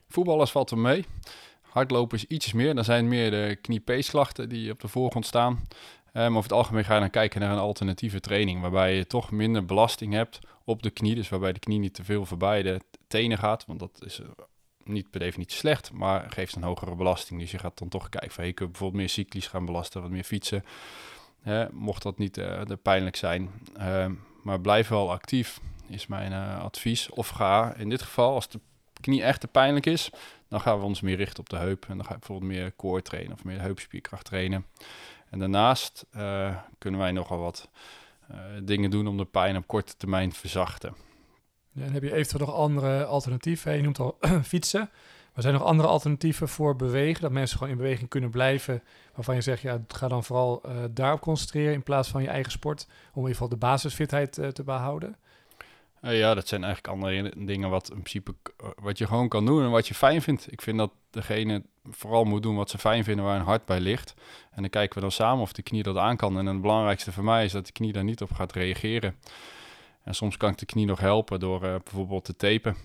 Voetballers 0.09 0.51
valt 0.51 0.71
er 0.71 0.79
mee. 0.79 1.05
Hardlopen 1.71 2.19
is 2.19 2.25
iets 2.25 2.53
meer. 2.53 2.75
Dan 2.75 2.85
zijn 2.85 3.09
meer 3.09 3.31
de 3.31 3.59
kniepeesklachten 3.61 4.49
die 4.49 4.73
op 4.73 4.81
de 4.81 4.89
voorgrond 4.89 5.27
staan. 5.27 5.69
Um, 6.15 6.37
over 6.37 6.43
het 6.43 6.53
algemeen 6.53 6.85
ga 6.85 6.95
je 6.95 7.01
dan 7.01 7.11
kijken 7.11 7.41
naar 7.41 7.53
een 7.53 7.59
alternatieve 7.59 8.21
training, 8.21 8.61
waarbij 8.61 8.97
je 8.97 9.07
toch 9.07 9.31
minder 9.31 9.65
belasting 9.65 10.13
hebt 10.13 10.39
op 10.65 10.83
de 10.83 10.91
knie. 10.91 11.15
Dus 11.15 11.29
waarbij 11.29 11.53
de 11.53 11.59
knie 11.59 11.79
niet 11.79 11.95
te 11.95 12.05
veel 12.05 12.27
voorbij 12.27 12.63
de 12.63 12.81
tenen 13.07 13.39
gaat, 13.39 13.67
want 13.67 13.79
dat 13.79 14.03
is 14.05 14.21
eh, 14.21 14.27
niet 14.85 15.11
per 15.11 15.21
definitie 15.21 15.57
slecht, 15.57 15.93
maar 15.93 16.31
geeft 16.31 16.57
een 16.57 16.63
hogere 16.63 16.95
belasting. 16.95 17.41
Dus 17.41 17.51
je 17.51 17.59
gaat 17.59 17.79
dan 17.79 17.89
toch 17.89 18.09
kijken 18.09 18.31
van, 18.31 18.47
je 18.47 18.53
kunt 18.53 18.71
bijvoorbeeld 18.71 19.01
meer 19.01 19.11
cyclisch 19.11 19.47
gaan 19.47 19.65
belasten, 19.65 20.03
wat 20.03 20.11
meer 20.11 20.25
fietsen. 20.25 20.65
Mocht 21.71 22.03
dat 22.03 22.19
niet 22.19 22.39
uh, 22.39 22.63
pijnlijk 22.83 23.17
zijn. 23.17 23.51
Uh, 23.79 24.07
maar 24.43 24.61
blijf 24.61 24.89
wel 24.89 25.11
actief, 25.11 25.61
is 25.89 26.07
mijn 26.07 26.33
uh, 26.33 26.63
advies. 26.63 27.11
Of 27.11 27.29
ga 27.29 27.75
in 27.75 27.89
dit 27.89 28.03
geval, 28.03 28.35
als 28.35 28.49
de 28.49 28.61
knie 29.01 29.23
echt 29.23 29.41
te 29.41 29.47
pijnlijk 29.47 29.87
is, 29.87 30.11
dan 30.49 30.61
gaan 30.61 30.79
we 30.79 30.85
ons 30.85 31.01
meer 31.01 31.17
richten 31.17 31.41
op 31.41 31.49
de 31.49 31.57
heup. 31.57 31.87
En 31.89 31.97
dan 31.97 32.07
ga 32.07 32.13
je 32.13 32.19
bijvoorbeeld 32.19 32.53
meer 32.53 32.77
core 32.77 33.03
trainen 33.03 33.33
of 33.33 33.45
meer 33.45 33.61
heupspierkracht 33.61 34.25
trainen. 34.25 34.67
En 35.31 35.39
daarnaast 35.39 36.07
uh, 36.17 36.57
kunnen 36.79 37.01
wij 37.01 37.13
nogal 37.13 37.39
wat 37.39 37.69
uh, 38.31 38.37
dingen 38.63 38.91
doen 38.91 39.07
om 39.07 39.17
de 39.17 39.25
pijn 39.25 39.57
op 39.57 39.67
korte 39.67 39.97
termijn 39.97 40.31
te 40.31 40.37
verzachten. 40.37 40.95
En 41.75 41.93
heb 41.93 42.03
je 42.03 42.15
eventueel 42.15 42.47
nog 42.47 42.55
andere 42.55 43.05
alternatieven? 43.05 43.77
Je 43.77 43.83
noemt 43.83 43.99
al 43.99 44.19
fietsen. 44.43 44.91
Maar 45.33 45.43
zijn 45.43 45.55
er 45.55 45.61
nog 45.61 45.69
andere 45.69 45.89
alternatieven 45.89 46.49
voor 46.49 46.77
bewegen? 46.77 47.23
Dat 47.23 47.31
mensen 47.31 47.59
gewoon 47.59 47.73
in 47.73 47.79
beweging 47.79 48.09
kunnen 48.09 48.31
blijven. 48.31 48.83
Waarvan 49.15 49.35
je 49.35 49.41
zegt, 49.41 49.63
ja, 49.63 49.81
ga 49.89 50.09
dan 50.09 50.25
vooral 50.25 50.63
uh, 50.67 50.73
daarop 50.91 51.21
concentreren 51.21 51.73
in 51.73 51.83
plaats 51.83 52.09
van 52.09 52.23
je 52.23 52.29
eigen 52.29 52.53
sport. 52.53 52.87
Om 52.89 52.95
in 53.13 53.17
ieder 53.17 53.33
geval 53.33 53.49
de 53.49 53.57
basisfitheid 53.57 54.33
te 54.33 54.63
behouden. 54.65 55.17
Uh, 56.03 56.19
ja, 56.19 56.35
dat 56.35 56.49
zijn 56.49 56.65
eigenlijk 56.65 56.95
andere 56.95 57.33
dingen 57.47 57.71
wat 57.71 57.89
in 57.91 58.03
principe 58.03 58.35
wat 58.83 58.99
je 58.99 59.07
gewoon 59.07 59.29
kan 59.29 59.47
doen 59.47 59.65
en 59.65 59.71
wat 59.71 59.89
je 59.89 59.95
fijn 59.95 60.23
vindt. 60.23 60.53
Ik 60.53 60.63
vind 60.63 60.79
dat 60.79 60.91
degene 61.11 61.63
vooral 61.91 62.25
moet 62.25 62.43
doen 62.43 62.57
wat 62.57 62.71
ze 62.71 62.79
fijn 62.79 63.05
vinden, 63.05 63.25
waar 63.25 63.37
hun 63.37 63.45
hart 63.45 63.65
bij 63.65 63.81
ligt. 63.81 64.15
En 64.51 64.61
dan 64.61 64.71
kijken 64.71 64.95
we 64.95 65.01
dan 65.01 65.11
samen 65.11 65.43
of 65.43 65.53
de 65.53 65.63
knie 65.63 65.83
dat 65.83 65.97
aan 65.97 66.17
kan. 66.17 66.39
En 66.39 66.47
het 66.47 66.61
belangrijkste 66.61 67.13
voor 67.13 67.25
mij 67.25 67.45
is 67.45 67.53
dat 67.53 67.67
de 67.67 67.73
knie 67.73 67.93
daar 67.93 68.05
niet 68.05 68.23
op 68.23 68.33
gaat 68.33 68.53
reageren. 68.53 69.17
En 70.05 70.15
soms 70.15 70.37
kan 70.37 70.51
ik 70.51 70.59
de 70.59 70.67
knie 70.67 70.87
nog 70.87 71.01
helpen 71.01 71.41
door 71.41 71.65
uh, 71.65 71.75
bijvoorbeeld 71.85 72.25
te 72.25 72.37
tapen, 72.37 72.77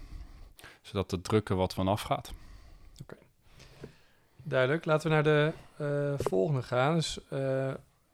zodat 0.82 1.10
de 1.10 1.22
drukken 1.22 1.56
wat 1.56 1.74
vanaf 1.74 2.02
gaat. 2.02 2.34
Oké. 3.02 3.16
Duidelijk. 4.44 4.86
Laten 4.86 5.10
we 5.10 5.16
naar 5.16 5.24
de 5.24 5.54
volgende 6.18 6.62
gaan. 6.64 6.96
Dus 6.96 7.20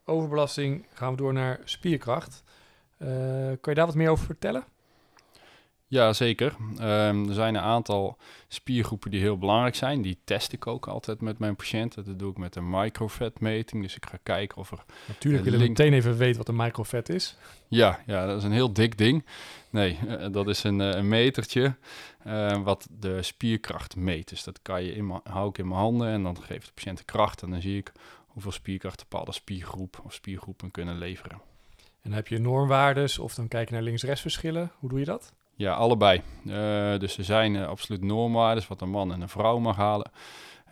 overbelasting 0.06 0.86
gaan 0.94 1.12
we 1.12 1.18
door 1.18 1.34
naar 1.34 1.60
spierkracht. 1.64 2.44
kan 2.98 3.08
je 3.62 3.74
daar 3.74 3.86
wat 3.86 3.96
meer 3.96 4.10
over 4.10 4.26
vertellen? 4.26 4.64
Ja, 5.92 6.14
zeker. 6.14 6.56
Um, 6.72 7.28
er 7.28 7.34
zijn 7.34 7.56
een 7.56 7.62
aantal 7.62 8.18
spiergroepen 8.48 9.12
die 9.12 9.20
heel 9.20 9.38
belangrijk 9.38 9.76
zijn. 9.76 10.02
Die 10.02 10.18
test 10.24 10.52
ik 10.54 10.68
ook 10.68 10.88
altijd 10.88 11.22
met 11.22 11.40
mijn 11.40 11.56
patiënten. 11.56 12.06
Dat 12.06 12.20
doe 12.20 12.32
ik 12.32 12.38
met 12.38 12.56
een 12.56 12.70
microfat-meting. 12.70 13.84
Dus 13.84 13.96
ik 13.96 14.06
ga 14.06 14.18
kijken 14.24 14.58
of 14.58 14.72
er... 14.72 14.84
Natuurlijk 15.08 15.44
willen 15.44 15.60
we 15.60 15.68
meteen 15.68 15.94
even 15.94 16.18
weten 16.18 16.38
wat 16.38 16.48
een 16.48 16.56
microfat 16.56 17.10
is. 17.10 17.38
Ja, 17.68 18.00
ja, 18.06 18.26
dat 18.26 18.38
is 18.38 18.44
een 18.44 18.52
heel 18.52 18.74
dik 18.74 18.98
ding. 18.98 19.26
Nee, 19.70 20.00
uh, 20.08 20.26
dat 20.32 20.48
is 20.48 20.64
een, 20.64 20.80
uh, 20.80 20.90
een 20.90 21.08
metertje 21.08 21.76
uh, 22.28 22.64
wat 22.64 22.88
de 23.00 23.24
spierkracht 23.24 23.96
meet. 23.96 24.30
Dus 24.30 24.44
dat 24.44 24.62
kan 24.62 24.84
je 24.84 24.94
in 24.94 25.20
hou 25.24 25.50
ik 25.50 25.58
in 25.58 25.68
mijn 25.68 25.80
handen 25.80 26.08
en 26.08 26.24
dan 26.24 26.42
geeft 26.42 26.66
de 26.66 26.74
patiënt 26.74 26.98
de 26.98 27.04
kracht. 27.04 27.42
En 27.42 27.50
dan 27.50 27.62
zie 27.62 27.78
ik 27.78 27.92
hoeveel 28.28 28.52
spierkracht 28.52 29.00
een 29.00 29.06
bepaalde 29.10 29.34
spiergroep 29.34 30.02
of 30.04 30.14
spiergroepen 30.14 30.72
kunnen 30.72 30.98
leveren. 30.98 31.42
En 32.02 32.14
heb 32.14 32.28
je 32.28 32.40
normwaardes 32.40 33.20
of 33.20 33.36
dan 33.36 33.48
kijk 33.48 33.68
je 33.68 33.74
naar 33.74 33.84
links-rechts 33.84 34.22
verschillen. 34.22 34.72
Hoe 34.80 34.90
doe 34.90 35.00
je 35.00 35.06
dat? 35.06 35.34
Ja, 35.62 35.74
allebei. 35.74 36.22
Uh, 36.46 36.54
dus 37.00 37.18
er 37.18 37.24
zijn 37.24 37.56
uh, 37.56 37.68
absoluut 37.68 38.04
normwaarden 38.04 38.64
wat 38.68 38.82
een 38.82 38.90
man 38.90 39.14
en 39.14 39.22
een 39.22 39.30
vrouw 39.30 39.58
mag 39.58 39.76
halen. 39.76 40.12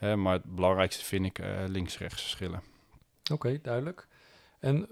Uh, 0.03 0.13
maar 0.13 0.33
het 0.33 0.55
belangrijkste 0.55 1.05
vind 1.05 1.25
ik 1.25 1.39
links-rechts 1.67 2.21
verschillen. 2.21 2.61
Oké, 3.23 3.33
okay, 3.33 3.59
duidelijk. 3.61 4.07
En 4.59 4.87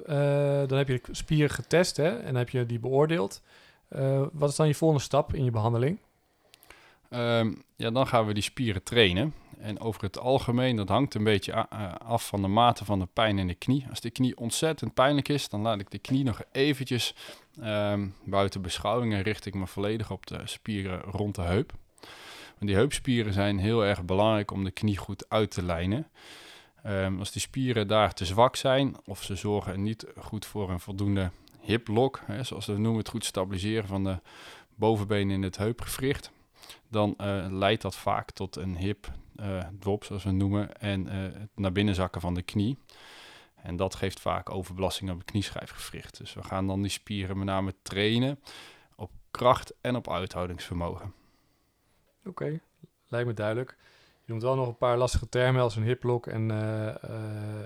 dan 0.68 0.77
heb 0.77 0.88
je 0.88 1.01
de 1.04 1.16
spieren 1.16 1.50
getest 1.50 1.98
hè, 1.98 2.18
en 2.18 2.36
heb 2.36 2.50
je 2.50 2.66
die 2.66 2.80
beoordeeld. 2.80 3.42
wat 4.32 4.50
is 4.50 4.56
dan 4.56 4.68
je 4.68 4.75
volgende 4.75 5.04
stap 5.04 5.34
in 5.34 5.44
je 5.44 5.51
behandeling? 5.51 6.00
Um, 7.10 7.63
ja, 7.75 7.92
dan 7.92 8.08
gaan 8.08 8.25
we 8.25 8.34
die 8.34 8.44
spieren 8.44 8.84
trainen. 8.84 9.34
En 9.60 9.80
over 9.80 10.01
het 10.04 10.20
algemeen, 10.20 10.75
dat 10.75 10.89
hangt 10.89 11.13
een 11.13 11.24
beetje 11.24 11.70
af 12.00 12.27
van 12.27 12.42
de 12.42 12.48
mate 12.48 12.86
van 12.86 13.00
de 13.00 13.08
pijn 13.13 13.39
in 13.39 13.48
de 13.48 13.56
knie. 13.56 13.86
Als 13.89 14.00
de 14.00 14.12
knie 14.12 14.38
ontzettend 14.38 14.94
pijnlijk 14.94 15.27
is, 15.27 15.50
dan 15.50 15.62
laat 15.62 15.80
ik 15.80 15.92
de 15.92 16.00
knie 16.00 16.24
nog 16.24 16.42
eventjes 16.51 17.16
um, 17.64 18.14
buiten 18.24 18.62
beschouwing 18.62 19.14
en 19.14 19.22
richt 19.22 19.46
ik 19.46 19.54
me 19.54 19.68
volledig 19.68 20.12
op 20.12 20.26
de 20.26 20.42
spieren 20.44 21.02
rond 21.02 21.36
de 21.36 21.42
heup. 21.42 21.74
Want 22.48 22.72
die 22.72 22.76
heupspieren 22.76 23.34
zijn 23.34 23.58
heel 23.58 23.86
erg 23.86 24.04
belangrijk 24.04 24.52
om 24.52 24.64
de 24.64 24.72
knie 24.72 24.98
goed 24.98 25.30
uit 25.30 25.52
te 25.52 25.64
lijnen. 25.64 26.08
Um, 26.86 27.20
als 27.20 27.32
die 27.32 27.42
spieren 27.42 27.88
daar 27.88 28.14
te 28.14 28.26
zwak 28.26 28.56
zijn 28.56 28.96
of 29.06 29.24
ze 29.24 29.36
zorgen 29.36 29.84
niet 29.84 30.06
goed 30.18 30.46
voor 30.46 30.70
een 30.70 30.80
voldoende 30.80 31.32
hip 31.62 31.88
lock, 31.88 32.22
hè, 32.26 32.44
zoals 32.44 32.66
we 32.66 32.74
noemen, 32.74 32.98
het 32.98 33.10
goed 33.10 33.26
stabiliseren 33.26 33.88
van 33.88 34.04
de 34.04 34.20
bovenbenen 34.76 35.36
in 35.36 35.44
het 35.44 35.58
heupgewricht, 35.58 36.32
dan 36.90 37.14
eh, 37.18 37.46
leidt 37.50 37.82
dat 37.82 37.96
vaak 37.96 38.32
tot 38.32 38.56
een 38.56 38.78
hip 38.78 39.12
drop, 39.80 40.04
zoals 40.04 40.24
we 40.24 40.32
noemen, 40.32 40.80
en 40.80 41.08
het 41.08 41.50
naar 41.56 41.72
binnen 41.72 41.96
zakken 41.96 42.22
van 42.22 42.34
de 42.34 42.42
knie. 42.42 42.78
En 43.68 43.76
dat 43.76 43.96
geeft 43.96 44.20
vaak 44.20 44.50
overbelasting 44.50 45.12
op 45.12 45.18
het 45.18 45.32
knieschijfgewricht. 45.32 46.18
Dus 46.18 46.34
we 46.34 46.44
gaan 46.44 46.68
dan 46.68 46.82
die 46.82 46.92
spieren 46.92 47.38
met 47.38 47.46
name 47.46 47.76
trainen 47.82 48.40
op 48.96 49.12
kracht 49.32 49.74
en 49.82 49.96
op 49.96 50.10
uithoudingsvermogen. 50.10 51.14
Oké, 52.26 52.60
lijkt 53.08 53.28
me 53.28 53.34
duidelijk. 53.34 53.78
Je 54.26 54.32
noemt 54.32 54.42
wel 54.42 54.56
nog 54.56 54.68
een 54.68 54.78
paar 54.78 54.98
lastige 54.98 55.30
termen 55.30 55.62
als 55.62 55.76
een 55.76 55.84
hiplock 55.84 56.28
en 56.28 56.50
uh, 56.50 56.96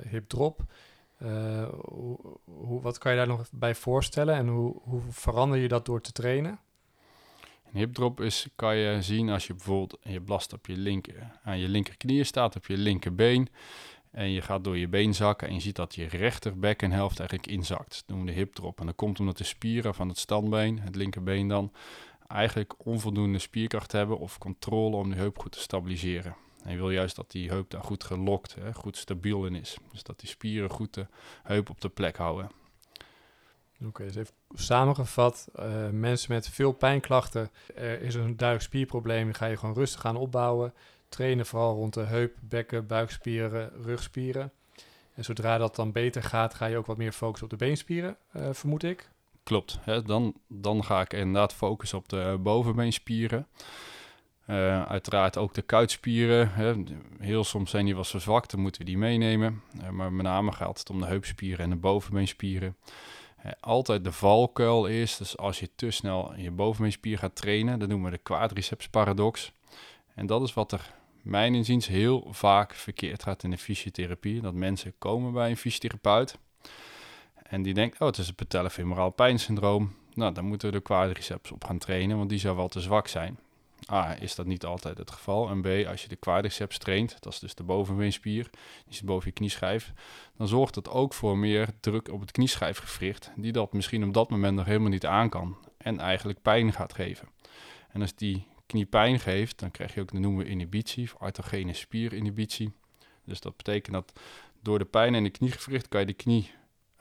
hip 0.10 0.30
drop. 0.30 0.64
Uh, 1.24 1.70
hoe, 1.86 2.38
hoe, 2.44 2.82
wat 2.82 2.98
kan 2.98 3.12
je 3.12 3.18
daar 3.18 3.28
nog 3.28 3.50
bij 3.52 3.76
voorstellen 3.76 4.36
en 4.36 4.48
hoe, 4.48 4.82
hoe 4.84 5.02
verander 5.10 5.58
je 5.58 5.68
dat 5.68 5.86
door 5.86 6.02
te 6.02 6.12
trainen? 6.12 6.60
Een 7.66 7.78
hipdrop 7.78 8.22
is, 8.22 8.48
kan 8.56 8.76
je 8.76 9.02
zien 9.02 9.30
als 9.30 9.48
je 9.48 9.54
bijvoorbeeld 9.54 9.98
je 10.04 10.22
blast 10.22 10.54
op 10.54 10.66
je 10.66 10.78
linker, 10.78 11.40
aan 11.44 11.60
je 11.60 11.68
linkerknie 11.68 12.24
staat, 12.24 12.56
op 12.56 12.66
je 12.66 12.78
linkerbeen. 12.78 13.50
En 14.12 14.30
je 14.32 14.42
gaat 14.42 14.64
door 14.64 14.78
je 14.78 14.88
been 14.88 15.14
zakken 15.14 15.48
en 15.48 15.54
je 15.54 15.60
ziet 15.60 15.76
dat 15.76 15.96
je 15.96 16.08
rechterbekkenhelft 16.08 17.20
eigenlijk 17.20 17.52
inzakt. 17.52 17.90
Dat 17.90 18.04
noemen 18.08 18.26
we 18.26 18.32
de 18.32 18.38
hipdrop. 18.38 18.80
En 18.80 18.86
dat 18.86 18.96
komt 18.96 19.20
omdat 19.20 19.38
de 19.38 19.44
spieren 19.44 19.96
van 19.96 20.08
het 20.08 20.18
standbeen, 20.18 20.80
het 20.80 20.96
linkerbeen 20.96 21.48
dan, 21.48 21.72
eigenlijk 22.28 22.74
onvoldoende 22.78 23.40
spierkracht 23.40 23.92
hebben 23.92 24.20
of 24.20 24.38
controle 24.38 24.96
om 24.96 25.10
de 25.10 25.16
heup 25.16 25.40
goed 25.40 25.52
te 25.52 25.60
stabiliseren. 25.60 26.36
En 26.64 26.72
je 26.72 26.78
wil 26.78 26.92
juist 26.92 27.16
dat 27.16 27.32
die 27.32 27.50
heup 27.50 27.70
daar 27.70 27.84
goed 27.84 28.04
gelokt, 28.04 28.56
hè, 28.56 28.74
goed 28.74 28.98
stabiel 28.98 29.46
in 29.46 29.56
is. 29.56 29.78
Dus 29.92 30.04
dat 30.04 30.20
die 30.20 30.30
spieren 30.30 30.70
goed 30.70 30.94
de 30.94 31.08
heup 31.44 31.70
op 31.70 31.82
de 31.82 31.90
plek 31.90 32.18
houden. 32.18 32.52
Oké, 33.86 34.04
dus 34.04 34.16
even 34.16 34.34
samengevat, 34.54 35.48
uh, 35.60 35.90
mensen 35.90 36.34
met 36.34 36.50
veel 36.50 36.72
pijnklachten, 36.72 37.52
er 37.76 38.02
is 38.02 38.16
een 38.16 38.38
duidelijk 38.38 38.68
spierprobleem, 38.68 39.34
ga 39.34 39.46
je 39.46 39.58
gewoon 39.58 39.76
rustig 39.76 40.02
gaan 40.02 40.16
opbouwen. 40.16 40.74
Trainen 41.12 41.46
vooral 41.46 41.76
rond 41.76 41.94
de 41.94 42.02
heup, 42.02 42.36
bekken, 42.40 42.88
buikspieren, 42.88 43.72
rugspieren. 43.84 44.52
En 45.14 45.24
zodra 45.24 45.58
dat 45.58 45.76
dan 45.76 45.92
beter 45.92 46.24
gaat, 46.24 46.54
ga 46.54 46.66
je 46.66 46.78
ook 46.78 46.86
wat 46.86 46.98
meer 46.98 47.12
focussen 47.12 47.44
op 47.44 47.60
de 47.60 47.66
beenspieren, 47.66 48.18
uh, 48.36 48.48
vermoed 48.52 48.84
ik. 48.84 49.10
Klopt, 49.44 49.80
hè? 49.82 50.02
Dan, 50.02 50.34
dan 50.48 50.84
ga 50.84 51.02
ik 51.02 51.14
inderdaad 51.14 51.54
focussen 51.54 51.98
op 51.98 52.10
de 52.10 52.38
bovenbeenspieren. 52.40 53.48
Uh, 54.48 54.84
uiteraard 54.86 55.38
ook 55.38 55.54
de 55.54 55.62
kuitspieren. 55.62 56.54
Hè. 56.54 56.84
Heel 57.20 57.44
soms 57.44 57.70
zijn 57.70 57.86
die 57.86 57.94
wel 57.94 58.04
verzwakt, 58.04 58.52
dan 58.52 58.60
moeten 58.60 58.82
we 58.82 58.88
die 58.88 58.98
meenemen. 58.98 59.62
Uh, 59.82 59.90
maar 59.90 60.14
met 60.14 60.26
name 60.26 60.52
gaat 60.52 60.80
het 60.80 60.90
om 60.90 61.00
de 61.00 61.06
heupspieren 61.06 61.64
en 61.64 61.70
de 61.70 61.76
bovenbeenspieren. 61.76 62.76
Altijd 63.60 64.04
de 64.04 64.12
valkuil 64.12 64.86
is, 64.86 65.18
dus 65.18 65.38
als 65.38 65.60
je 65.60 65.70
te 65.76 65.92
snel 65.92 66.34
je 66.36 66.52
bovenbeenspier 66.52 67.18
gaat 67.18 67.36
trainen, 67.36 67.80
dan 67.80 67.90
noemen 67.90 68.12
we 68.12 68.18
de 68.18 68.24
quadriceps 68.24 68.90
paradox. 68.90 69.52
En 70.16 70.26
dat 70.26 70.42
is 70.42 70.54
wat 70.54 70.72
er 70.72 71.00
mijn 71.22 71.56
inziens 71.56 71.88
heel 71.88 72.28
vaak 72.30 72.74
verkeerd 72.74 73.24
gaat 73.24 73.44
in 73.44 73.50
de 73.50 73.58
fysiotherapie. 73.58 74.42
Dat 74.42 74.54
mensen 74.54 74.94
komen 74.98 75.32
bij 75.32 75.50
een 75.50 75.58
fysiotherapeut 75.58 76.38
en 77.52 77.62
die 77.62 77.74
denkt, 77.74 78.00
oh 78.00 78.08
het 78.08 78.18
is 78.18 78.28
een 78.28 78.36
patellofemoraal 78.36 79.10
pijnsyndroom. 79.10 79.96
Nou, 80.14 80.34
dan 80.34 80.46
moeten 80.46 80.70
we 80.72 80.76
de 80.76 80.82
quadriceps 80.82 81.52
op 81.52 81.64
gaan 81.64 81.78
trainen, 81.78 82.18
want 82.18 82.30
die 82.30 82.40
zou 82.40 82.56
wel 82.56 82.68
te 82.68 82.82
zwak 82.82 83.08
zijn. 83.08 83.40
A, 83.92 84.22
is 84.22 84.36
dat 84.36 84.46
niet 84.46 84.66
altijd 84.66 84.98
het 84.98 85.12
geval. 85.12 85.50
En 85.50 85.62
B, 85.62 85.88
als 85.88 86.02
je 86.02 86.08
de 86.08 86.16
quadriceps 86.16 86.78
traint, 86.78 87.18
dat 87.20 87.34
is 87.34 87.40
dus 87.40 87.56
de 87.56 87.64
bovenbeenspier, 87.64 88.50
die 88.86 88.94
zit 88.96 89.06
boven 89.06 89.28
je 89.28 89.34
knieschijf, 89.34 89.94
dan 90.38 90.48
zorgt 90.48 90.74
dat 90.74 90.90
ook 90.90 91.14
voor 91.14 91.38
meer 91.38 91.68
druk 91.80 92.12
op 92.12 92.22
het 92.22 92.32
knieschijfgewricht, 92.32 93.32
die 93.36 93.52
dat 93.52 93.74
misschien 93.74 94.04
op 94.04 94.14
dat 94.14 94.30
moment 94.30 94.56
nog 94.56 94.66
helemaal 94.66 94.90
niet 94.90 95.06
aan 95.06 95.30
kan 95.30 95.58
en 95.78 96.00
eigenlijk 96.00 96.42
pijn 96.42 96.74
gaat 96.74 96.94
geven. 96.94 97.28
En 97.90 98.02
als 98.02 98.16
die 98.16 98.48
knie 98.72 98.86
pijn 98.86 99.20
geeft, 99.20 99.60
dan 99.60 99.72
krijg 99.72 99.94
je 99.94 100.02
ook 100.02 100.12
de 100.12 100.20
noemen 100.20 100.44
we 100.44 100.50
inhibitie, 100.50 101.04
of 101.04 101.22
autogene 101.22 101.74
spierinhibitie. 101.74 102.72
Dus 103.26 103.40
dat 103.40 103.58
betekent 103.58 103.94
dat 103.94 104.20
door 104.62 104.80
de 104.80 104.86
pijn 104.86 105.16
in 105.16 105.24
de 105.24 105.30
kniegewricht 105.30 105.88
kan 105.88 106.00
je 106.00 106.06
de 106.06 106.14
knie 106.14 106.52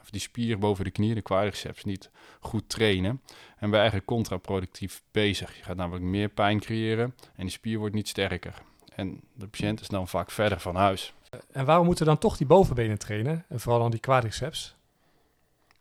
of 0.00 0.10
die 0.10 0.20
spier 0.20 0.58
boven 0.58 0.84
de 0.84 0.90
knie, 0.90 1.14
de 1.14 1.22
quadriceps, 1.22 1.84
niet 1.84 2.10
goed 2.40 2.68
trainen. 2.68 3.10
En 3.10 3.58
ben 3.58 3.70
je 3.70 3.76
eigenlijk 3.76 4.06
contraproductief 4.06 5.02
bezig. 5.10 5.56
Je 5.56 5.62
gaat 5.62 5.76
namelijk 5.76 6.04
meer 6.04 6.28
pijn 6.28 6.60
creëren 6.60 7.14
en 7.34 7.42
die 7.42 7.50
spier 7.50 7.78
wordt 7.78 7.94
niet 7.94 8.08
sterker. 8.08 8.62
En 8.94 9.20
de 9.34 9.46
patiënt 9.46 9.80
is 9.80 9.88
dan 9.88 10.08
vaak 10.08 10.30
verder 10.30 10.60
van 10.60 10.76
huis. 10.76 11.14
En 11.52 11.64
waarom 11.64 11.86
moeten 11.86 12.04
we 12.04 12.10
dan 12.10 12.20
toch 12.20 12.36
die 12.36 12.46
bovenbenen 12.46 12.98
trainen? 12.98 13.44
En 13.48 13.60
vooral 13.60 13.80
dan 13.80 13.90
die 13.90 14.00
quadriceps? 14.00 14.74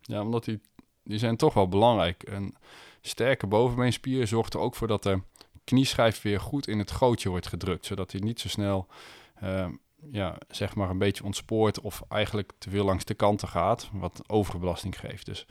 Ja, 0.02 0.22
omdat 0.22 0.44
die, 0.44 0.60
die 1.02 1.18
zijn 1.18 1.36
toch 1.36 1.54
wel 1.54 1.68
belangrijk. 1.68 2.22
Een 2.28 2.54
sterke 3.00 3.46
bovenbeenspier 3.46 4.26
zorgt 4.26 4.54
er 4.54 4.60
ook 4.60 4.74
voor 4.74 4.88
dat 4.88 5.02
de 5.02 5.20
knieschijf 5.70 6.22
weer 6.22 6.40
goed 6.40 6.68
in 6.68 6.78
het 6.78 6.90
gootje 6.90 7.28
wordt 7.28 7.46
gedrukt. 7.46 7.86
Zodat 7.86 8.12
hij 8.12 8.20
niet 8.20 8.40
zo 8.40 8.48
snel 8.48 8.86
uh, 9.42 9.66
ja, 10.10 10.38
zeg 10.48 10.74
maar 10.74 10.90
een 10.90 10.98
beetje 10.98 11.24
ontspoort 11.24 11.80
of 11.80 12.02
eigenlijk 12.08 12.52
te 12.58 12.70
veel 12.70 12.84
langs 12.84 13.04
de 13.04 13.14
kanten 13.14 13.48
gaat, 13.48 13.88
wat 13.92 14.22
overbelasting 14.26 14.98
geeft. 14.98 15.26
Dus 15.26 15.46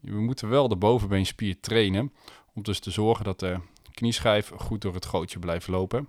we 0.00 0.20
moeten 0.20 0.48
wel 0.48 0.68
de 0.68 0.76
bovenbeenspier 0.76 1.60
trainen 1.60 2.12
om 2.54 2.62
dus 2.62 2.78
te 2.78 2.90
zorgen 2.90 3.24
dat 3.24 3.40
de 3.40 3.60
knieschijf 3.94 4.52
goed 4.56 4.80
door 4.80 4.94
het 4.94 5.06
gootje 5.06 5.38
blijft 5.38 5.68
lopen. 5.68 6.08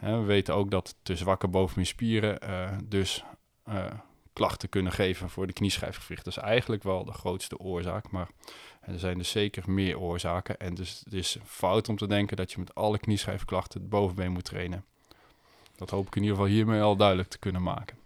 we 0.00 0.22
weten 0.22 0.54
ook 0.54 0.70
dat 0.70 0.94
te 1.02 1.16
zwakke 1.16 1.48
bovenbeenspieren 1.48 2.38
uh, 2.44 2.70
dus 2.84 3.24
uh, 3.68 3.86
klachten 4.32 4.68
kunnen 4.68 4.92
geven 4.92 5.30
voor 5.30 5.46
de 5.46 5.52
knieschijfgewricht. 5.52 6.24
Dat 6.24 6.36
is 6.36 6.42
eigenlijk 6.42 6.82
wel 6.82 7.04
de 7.04 7.12
grootste 7.12 7.58
oorzaak, 7.58 8.10
maar 8.10 8.28
er 8.82 8.98
zijn 8.98 9.18
dus 9.18 9.30
zeker 9.30 9.70
meer 9.70 9.98
oorzaken. 9.98 10.58
En 10.58 10.74
dus 10.74 11.02
het 11.04 11.12
is 11.12 11.38
fout 11.44 11.88
om 11.88 11.96
te 11.96 12.06
denken 12.06 12.36
dat 12.36 12.52
je 12.52 12.58
met 12.58 12.74
alle 12.74 12.98
knieschijfklachten 12.98 13.80
het 13.80 13.88
bovenbeen 13.88 14.32
moet 14.32 14.44
trainen. 14.44 14.84
Dat 15.76 15.90
hoop 15.90 16.06
ik 16.06 16.16
in 16.16 16.22
ieder 16.22 16.36
geval 16.36 16.52
hiermee 16.52 16.80
al 16.80 16.96
duidelijk 16.96 17.28
te 17.28 17.38
kunnen 17.38 17.62
maken. 17.62 17.96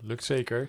Lukt 0.00 0.24
zeker. 0.24 0.68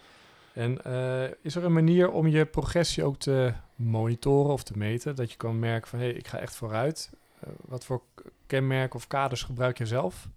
En 0.53 0.79
uh, 0.87 1.23
is 1.41 1.55
er 1.55 1.63
een 1.63 1.73
manier 1.73 2.11
om 2.11 2.27
je 2.27 2.45
progressie 2.45 3.03
ook 3.03 3.17
te 3.17 3.53
monitoren 3.75 4.53
of 4.53 4.63
te 4.63 4.77
meten? 4.77 5.15
Dat 5.15 5.31
je 5.31 5.37
kan 5.37 5.59
merken 5.59 5.89
van 5.89 5.99
hé, 5.99 6.05
hey, 6.05 6.13
ik 6.13 6.27
ga 6.27 6.37
echt 6.37 6.55
vooruit. 6.55 7.09
Uh, 7.43 7.53
wat 7.61 7.85
voor 7.85 8.01
kenmerken 8.47 8.95
of 8.95 9.07
kaders 9.07 9.43
gebruik 9.43 9.77
je 9.77 9.85
zelf? 9.85 10.27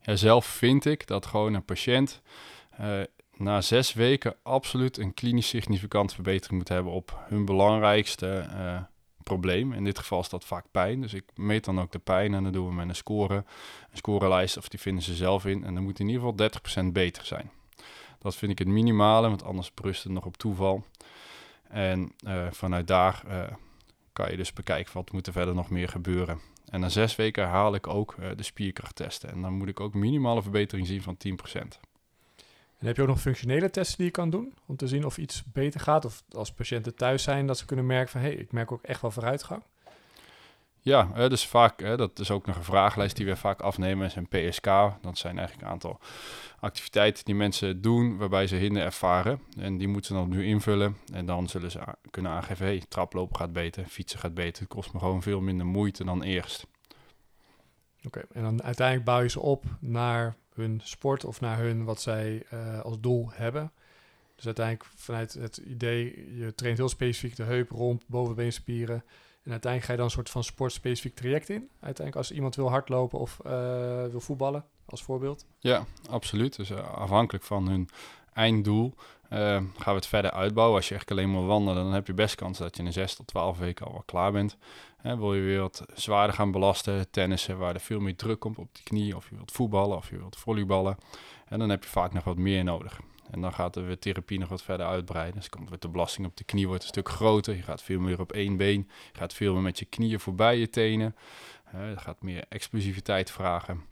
Ja, 0.00 0.16
zelf 0.16 0.46
vind 0.46 0.84
ik 0.84 1.06
dat 1.06 1.26
gewoon 1.26 1.54
een 1.54 1.64
patiënt 1.64 2.22
uh, 2.80 3.00
na 3.42 3.60
zes 3.60 3.92
weken 3.92 4.34
absoluut 4.42 4.98
een 4.98 5.14
klinisch 5.14 5.48
significant 5.48 6.14
verbetering 6.14 6.58
moet 6.58 6.68
hebben 6.68 6.92
op 6.92 7.24
hun 7.28 7.44
belangrijkste 7.44 8.48
probleem. 9.22 9.72
In 9.72 9.84
dit 9.84 9.98
geval 9.98 10.20
is 10.20 10.28
dat 10.28 10.44
vaak 10.44 10.64
pijn. 10.70 11.00
Dus 11.00 11.14
ik 11.14 11.24
meet 11.34 11.64
dan 11.64 11.80
ook 11.80 11.92
de 11.92 11.98
pijn 11.98 12.34
en 12.34 12.42
dan 12.42 12.52
doen 12.52 12.68
we 12.68 12.74
met 12.74 12.88
een 12.88 12.94
score, 12.94 13.34
een 13.90 13.96
scorelijst 13.96 14.56
of 14.56 14.68
die 14.68 14.80
vinden 14.80 15.02
ze 15.02 15.14
zelf 15.14 15.46
in. 15.46 15.64
En 15.64 15.74
dan 15.74 15.82
moet 15.82 15.98
in 15.98 16.08
ieder 16.08 16.22
geval 16.22 16.86
30% 16.88 16.92
beter 16.92 17.24
zijn. 17.24 17.50
Dat 18.18 18.36
vind 18.36 18.52
ik 18.52 18.58
het 18.58 18.68
minimale, 18.68 19.28
want 19.28 19.44
anders 19.44 19.70
brust 19.70 20.02
het 20.02 20.12
nog 20.12 20.24
op 20.24 20.36
toeval. 20.36 20.84
En 21.68 22.12
uh, 22.26 22.46
vanuit 22.50 22.86
daar 22.86 23.22
uh, 23.28 23.42
kan 24.12 24.30
je 24.30 24.36
dus 24.36 24.52
bekijken 24.52 24.94
wat 24.94 25.12
moet 25.12 25.26
er 25.26 25.32
verder 25.32 25.54
nog 25.54 25.70
meer 25.70 25.88
gebeuren. 25.88 26.40
En 26.64 26.80
na 26.80 26.88
zes 26.88 27.16
weken 27.16 27.46
haal 27.46 27.74
ik 27.74 27.86
ook 27.86 28.14
uh, 28.20 28.26
de 28.36 28.42
spierkracht 28.42 28.96
testen. 28.96 29.30
En 29.30 29.42
dan 29.42 29.52
moet 29.52 29.68
ik 29.68 29.80
ook 29.80 29.94
minimale 29.94 30.42
verbetering 30.42 30.86
zien 30.86 31.02
van 31.02 31.16
10%. 31.56 31.91
En 32.82 32.88
heb 32.88 32.96
je 32.96 33.02
ook 33.02 33.08
nog 33.08 33.20
functionele 33.20 33.70
testen 33.70 33.96
die 33.96 34.06
je 34.06 34.12
kan 34.12 34.30
doen 34.30 34.54
om 34.66 34.76
te 34.76 34.88
zien 34.88 35.04
of 35.04 35.18
iets 35.18 35.42
beter 35.52 35.80
gaat? 35.80 36.04
Of 36.04 36.22
als 36.30 36.52
patiënten 36.52 36.94
thuis 36.94 37.22
zijn, 37.22 37.46
dat 37.46 37.58
ze 37.58 37.64
kunnen 37.64 37.86
merken 37.86 38.10
van 38.10 38.20
hé, 38.20 38.26
hey, 38.26 38.36
ik 38.36 38.52
merk 38.52 38.72
ook 38.72 38.82
echt 38.82 39.00
wel 39.00 39.10
vooruitgang? 39.10 39.62
Ja, 40.80 41.10
hè, 41.12 41.28
dus 41.28 41.46
vaak, 41.46 41.80
hè, 41.80 41.96
dat 41.96 42.18
is 42.18 42.30
ook 42.30 42.46
nog 42.46 42.56
een 42.56 42.64
vragenlijst 42.64 43.16
die 43.16 43.26
we 43.26 43.36
vaak 43.36 43.60
afnemen, 43.60 44.06
is 44.06 44.14
een 44.14 44.28
PSK. 44.28 44.64
Dat 45.00 45.18
zijn 45.18 45.38
eigenlijk 45.38 45.66
een 45.66 45.72
aantal 45.72 46.00
activiteiten 46.60 47.24
die 47.24 47.34
mensen 47.34 47.80
doen 47.80 48.16
waarbij 48.16 48.46
ze 48.46 48.56
hinder 48.56 48.82
ervaren. 48.82 49.40
En 49.58 49.78
die 49.78 49.88
moeten 49.88 50.06
ze 50.06 50.20
dan 50.20 50.28
nu 50.28 50.44
invullen. 50.44 50.96
En 51.12 51.26
dan 51.26 51.48
zullen 51.48 51.70
ze 51.70 51.80
kunnen 52.10 52.32
aangeven, 52.32 52.66
hey, 52.66 52.82
traplopen 52.88 53.36
gaat 53.36 53.52
beter, 53.52 53.84
fietsen 53.84 54.18
gaat 54.18 54.34
beter. 54.34 54.62
Het 54.62 54.72
kost 54.72 54.92
me 54.92 54.98
gewoon 54.98 55.22
veel 55.22 55.40
minder 55.40 55.66
moeite 55.66 56.04
dan 56.04 56.22
eerst. 56.22 56.66
Oké, 58.04 58.22
en 58.32 58.42
dan 58.42 58.62
uiteindelijk 58.62 59.06
bouw 59.06 59.20
je 59.20 59.28
ze 59.28 59.40
op 59.40 59.64
naar 59.80 60.36
hun 60.54 60.80
sport 60.84 61.24
of 61.24 61.40
naar 61.40 61.58
hun 61.58 61.84
wat 61.84 62.00
zij 62.00 62.42
uh, 62.52 62.80
als 62.80 63.00
doel 63.00 63.30
hebben. 63.32 63.72
Dus 64.34 64.46
uiteindelijk 64.46 64.88
vanuit 64.96 65.34
het 65.34 65.56
idee, 65.56 66.36
je 66.38 66.54
traint 66.54 66.78
heel 66.78 66.88
specifiek 66.88 67.36
de 67.36 67.42
heup, 67.42 67.70
romp, 67.70 68.02
bovenbeenspieren. 68.06 69.04
En 69.42 69.50
uiteindelijk 69.50 69.84
ga 69.84 69.90
je 69.90 69.96
dan 69.96 70.06
een 70.06 70.12
soort 70.12 70.30
van 70.30 70.44
sportspecifiek 70.44 71.14
traject 71.14 71.48
in. 71.48 71.68
Uiteindelijk 71.72 72.16
als 72.16 72.32
iemand 72.32 72.56
wil 72.56 72.70
hardlopen 72.70 73.18
of 73.18 73.38
uh, 73.46 73.52
wil 74.06 74.20
voetballen, 74.20 74.64
als 74.84 75.02
voorbeeld. 75.02 75.46
Ja, 75.58 75.86
absoluut. 76.10 76.56
Dus 76.56 76.70
uh, 76.70 76.94
afhankelijk 76.94 77.44
van 77.44 77.68
hun 77.68 77.88
einddoel 78.32 78.94
uh, 79.32 79.38
gaan 79.38 79.72
we 79.84 79.90
het 79.90 80.06
verder 80.06 80.30
uitbouwen. 80.30 80.76
Als 80.76 80.88
je 80.88 80.94
echt 80.94 81.10
alleen 81.10 81.32
maar 81.32 81.46
wandelen, 81.46 81.82
dan 81.84 81.92
heb 81.92 82.06
je 82.06 82.14
best 82.14 82.34
kans 82.34 82.58
dat 82.58 82.76
je 82.76 82.82
in 82.82 82.92
6 82.92 83.14
tot 83.14 83.26
12 83.26 83.58
weken 83.58 83.86
al 83.86 83.92
wel 83.92 84.02
klaar 84.06 84.32
bent. 84.32 84.56
Wil 85.02 85.34
je 85.34 85.40
weer 85.40 85.60
wat 85.60 85.84
zwaarder 85.94 86.36
gaan 86.36 86.50
belasten, 86.50 87.10
tennissen, 87.10 87.58
waar 87.58 87.74
er 87.74 87.80
veel 87.80 88.00
meer 88.00 88.16
druk 88.16 88.40
komt 88.40 88.58
op 88.58 88.74
de 88.74 88.82
knie, 88.82 89.16
of 89.16 89.28
je 89.28 89.36
wilt 89.36 89.52
voetballen 89.52 89.96
of 89.96 90.10
je 90.10 90.18
wilt 90.18 90.36
volleyballen. 90.36 90.96
En 91.48 91.58
dan 91.58 91.68
heb 91.68 91.82
je 91.82 91.90
vaak 91.90 92.12
nog 92.12 92.24
wat 92.24 92.36
meer 92.36 92.64
nodig. 92.64 93.00
En 93.30 93.40
dan 93.40 93.52
gaat 93.52 93.74
de 93.74 93.96
therapie 93.98 94.38
nog 94.38 94.48
wat 94.48 94.62
verder 94.62 94.86
uitbreiden. 94.86 95.34
Dus 95.34 95.48
komt 95.48 95.82
de 95.82 95.88
belasting 95.88 96.26
op 96.26 96.36
de 96.36 96.44
knie 96.44 96.66
wordt 96.66 96.82
een 96.82 96.88
stuk 96.88 97.08
groter. 97.08 97.56
Je 97.56 97.62
gaat 97.62 97.82
veel 97.82 98.00
meer 98.00 98.20
op 98.20 98.32
één 98.32 98.56
been. 98.56 98.88
Je 99.12 99.18
gaat 99.18 99.34
veel 99.34 99.52
meer 99.52 99.62
met 99.62 99.78
je 99.78 99.84
knieën 99.84 100.20
voorbij 100.20 100.58
je 100.58 100.70
tenen. 100.70 101.16
Het 101.64 102.00
gaat 102.00 102.22
meer 102.22 102.44
explosiviteit 102.48 103.30
vragen. 103.30 103.84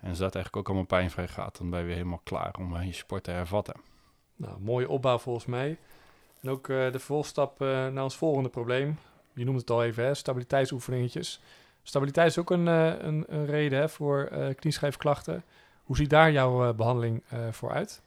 En 0.00 0.08
als 0.08 0.18
dat 0.18 0.34
eigenlijk 0.34 0.56
ook 0.56 0.66
allemaal 0.66 0.98
pijnvrij 0.98 1.28
gaat, 1.28 1.58
dan 1.58 1.70
ben 1.70 1.80
je 1.80 1.86
weer 1.86 1.94
helemaal 1.94 2.20
klaar 2.24 2.54
om 2.58 2.82
je 2.82 2.92
sport 2.92 3.24
te 3.24 3.30
hervatten. 3.30 3.74
Nou, 4.36 4.60
mooie 4.60 4.88
opbouw 4.88 5.18
volgens 5.18 5.46
mij. 5.46 5.78
En 6.40 6.50
ook 6.50 6.66
de 6.66 6.90
vervolgstap 6.90 7.58
naar 7.58 8.02
ons 8.02 8.16
volgende 8.16 8.48
probleem. 8.48 8.98
Je 9.32 9.44
noemt 9.44 9.60
het 9.60 9.70
al 9.70 9.84
even, 9.84 10.04
hè? 10.04 10.14
stabiliteitsoefeningetjes. 10.14 11.40
Stabiliteit 11.82 12.30
is 12.30 12.38
ook 12.38 12.50
een, 12.50 12.66
een, 12.66 13.24
een 13.28 13.46
reden 13.46 13.78
hè, 13.78 13.88
voor 13.88 14.28
knieschijfklachten. 14.56 15.44
Hoe 15.84 15.96
ziet 15.96 16.10
daar 16.10 16.32
jouw 16.32 16.74
behandeling 16.74 17.22
voor 17.50 17.70
uit? 17.70 18.02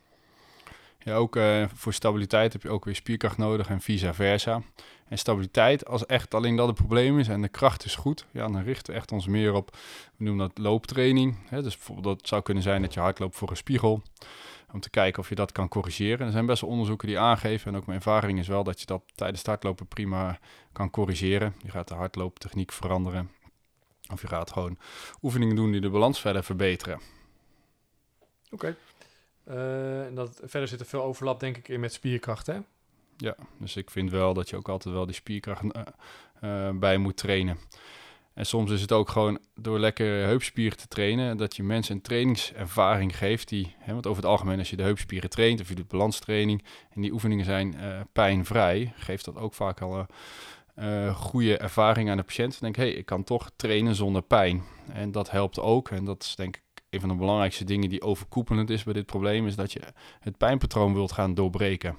Ja, 1.04 1.16
ook 1.16 1.36
uh, 1.36 1.66
voor 1.74 1.94
stabiliteit 1.94 2.54
heb 2.54 2.62
je 2.62 2.70
ook 2.70 2.86
weer 2.86 2.96
spierkracht 2.96 3.38
nodig 3.38 3.70
en 3.70 3.82
vice 3.82 4.14
versa. 4.14 4.62
En 5.08 5.18
stabiliteit, 5.18 5.86
als 5.86 6.06
echt 6.06 6.34
alleen 6.34 6.56
dat 6.56 6.68
het 6.68 6.76
probleem 6.76 7.20
is 7.20 7.28
en 7.28 7.42
de 7.42 7.50
kracht 7.50 7.86
is 7.86 7.96
goed, 7.96 8.26
ja, 8.32 8.48
dan 8.48 8.64
richten 8.64 8.94
we 8.94 9.00
echt 9.00 9.12
ons 9.12 9.28
meer 9.28 9.54
op, 9.54 9.78
we 10.18 10.24
noemen 10.24 10.48
dat 10.48 10.58
looptraining. 10.58 11.38
Hè? 11.50 11.64
Dus 11.64 11.76
bijvoorbeeld 11.76 12.20
dat 12.20 12.28
zou 12.28 12.42
kunnen 12.42 12.64
zijn 12.64 12.82
dat 12.82 12.94
je 12.94 13.00
hardloopt 13.00 13.36
voor 13.36 13.50
een 13.50 13.58
spiegel, 13.58 14.02
om 14.72 14.80
te 14.80 14.90
kijken 14.90 15.22
of 15.22 15.30
je 15.30 15.36
dat 15.36 15.52
kan 15.52 15.68
corrigeren. 15.68 16.26
Er 16.26 16.32
zijn 16.32 16.46
best 16.46 16.62
wel 16.62 16.70
onderzoeken 16.70 17.08
die 17.08 17.20
aangeven, 17.20 17.72
en 17.72 17.78
ook 17.78 17.86
mijn 17.86 17.98
ervaring 17.98 18.40
is 18.40 18.48
wel 18.48 18.64
dat 18.64 18.80
je 18.80 18.86
dat 18.86 19.04
tijdens 19.16 19.46
hardlopen 19.46 19.88
prima 19.88 20.40
kan 20.72 20.90
corrigeren. 20.90 21.56
Je 21.64 21.72
gaat 21.72 21.88
de 21.88 21.96
hardlooptechniek 21.96 22.72
veranderen, 22.72 23.32
of 24.12 24.22
je 24.22 24.28
gaat 24.28 24.52
gewoon 24.52 24.78
oefeningen 25.22 25.56
doen 25.56 25.72
die 25.72 25.82
de 25.82 25.90
balans 25.90 26.22
verder 26.22 26.44
verbeteren. 26.44 27.00
Oké. 28.52 28.76
Uh, 29.50 30.06
en 30.06 30.16
dat, 30.16 30.40
verder 30.44 30.70
zit 30.70 30.80
er 30.80 30.86
veel 30.86 31.04
overlap, 31.04 31.40
denk 31.40 31.58
ik, 31.58 31.68
in 31.68 31.80
met 31.80 31.94
spierkracht, 31.94 32.48
hè? 32.48 32.58
Ja, 33.18 33.36
dus 33.58 33.76
ik 33.76 33.90
vind 33.90 34.12
wel 34.12 34.34
dat 34.34 34.50
je 34.50 34.56
ook 34.56 34.70
altijd 34.70 34.94
wel 34.94 35.06
die 35.06 35.16
spierkracht 35.16 35.64
uh, 35.64 35.82
uh, 36.44 36.70
bij 36.74 36.98
moet 36.98 37.18
trainen. 37.18 37.58
En 38.34 38.46
soms 38.46 38.72
is 38.72 38.82
het 38.82 38.92
ook 38.92 39.10
gewoon 39.10 39.40
door 39.56 39.80
lekker 39.80 40.26
heupspieren 40.26 40.78
te 40.78 40.88
trainen, 40.88 41.38
dat 41.38 41.56
je 41.56 41.64
mensen 41.64 41.96
een 41.96 42.02
trainingservaring 42.02 43.18
geeft 43.18 43.48
die, 43.48 43.76
hè, 43.78 43.94
want 43.94 44.08
over 44.08 44.22
het 44.22 44.32
algemeen 44.32 44.60
als 44.60 44.70
je 44.70 44.76
de 44.76 44.84
heupspieren 44.84 45.30
traint 45.30 45.62
of 45.62 45.70
je 45.70 45.76
doet 45.76 45.88
balanstraining 45.88 46.64
en 46.90 47.02
die 47.02 47.12
oefeningen 47.12 47.46
zijn 47.46 47.76
pijnvrij, 48.12 48.94
geeft 48.96 49.26
dat 49.26 49.38
ook 49.38 49.54
vaak 49.54 49.82
al 49.82 50.06
een 50.76 51.16
goede 51.16 51.58
ervaring 51.58 52.10
aan 52.10 52.18
de 52.18 52.24
patiënt. 52.24 52.60
denk, 52.60 52.76
hé, 52.76 52.84
hey, 52.84 52.92
ik 52.92 53.06
kan 53.06 53.24
toch 53.24 53.52
trainen 53.56 53.96
zonder 53.96 54.22
pijn. 54.22 54.64
En 54.94 55.12
dat 55.12 55.32
helpt 55.32 55.60
ook 55.60 55.90
en 55.90 56.06
dat 56.06 56.24
is 56.24 56.36
denk 56.36 56.56
ik 56.56 56.64
een 56.90 57.00
van 57.00 57.10
de 57.10 57.16
belangrijkste 57.16 57.64
dingen 57.64 57.90
die 57.90 58.02
overkoepelend 58.02 58.70
is 58.70 58.84
bij 58.84 58.94
dit 58.94 59.06
probleem, 59.06 59.48
is 59.48 59.56
dat 59.56 59.72
je 59.72 59.82
het 60.20 60.38
pijnpatroon 60.38 60.94
wilt 60.94 61.12
gaan 61.12 61.34
doorbreken. 61.34 61.96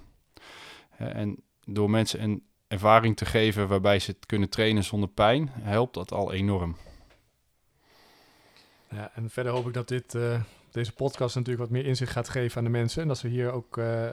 En 0.97 1.43
door 1.65 1.91
mensen 1.91 2.23
een 2.23 2.45
ervaring 2.69 3.17
te 3.17 3.25
geven 3.25 3.69
waarbij 3.69 3.99
ze 3.99 4.11
het 4.11 4.27
kunnen 4.27 4.49
trainen 4.49 4.85
zonder 4.85 5.09
pijn, 5.09 5.51
helpt 5.53 5.95
dat 5.95 6.13
al 6.13 6.33
enorm. 6.33 6.77
Ja, 8.91 9.11
en 9.15 9.31
verder 9.31 9.53
hoop 9.53 9.67
ik 9.67 9.75
dat 9.75 9.89
dit, 9.89 10.15
uh, 10.15 10.41
deze 10.71 10.93
podcast 10.93 11.35
natuurlijk 11.35 11.69
wat 11.69 11.79
meer 11.79 11.87
inzicht 11.87 12.13
gaat 12.13 12.29
geven 12.29 12.59
aan 12.59 12.65
de 12.65 12.71
mensen. 12.71 13.03
En 13.03 13.09
dat 13.09 13.19
ze 13.19 13.29
hier 13.29 13.53
ook 13.53 13.77
uh, 13.77 14.05
uh, 14.05 14.13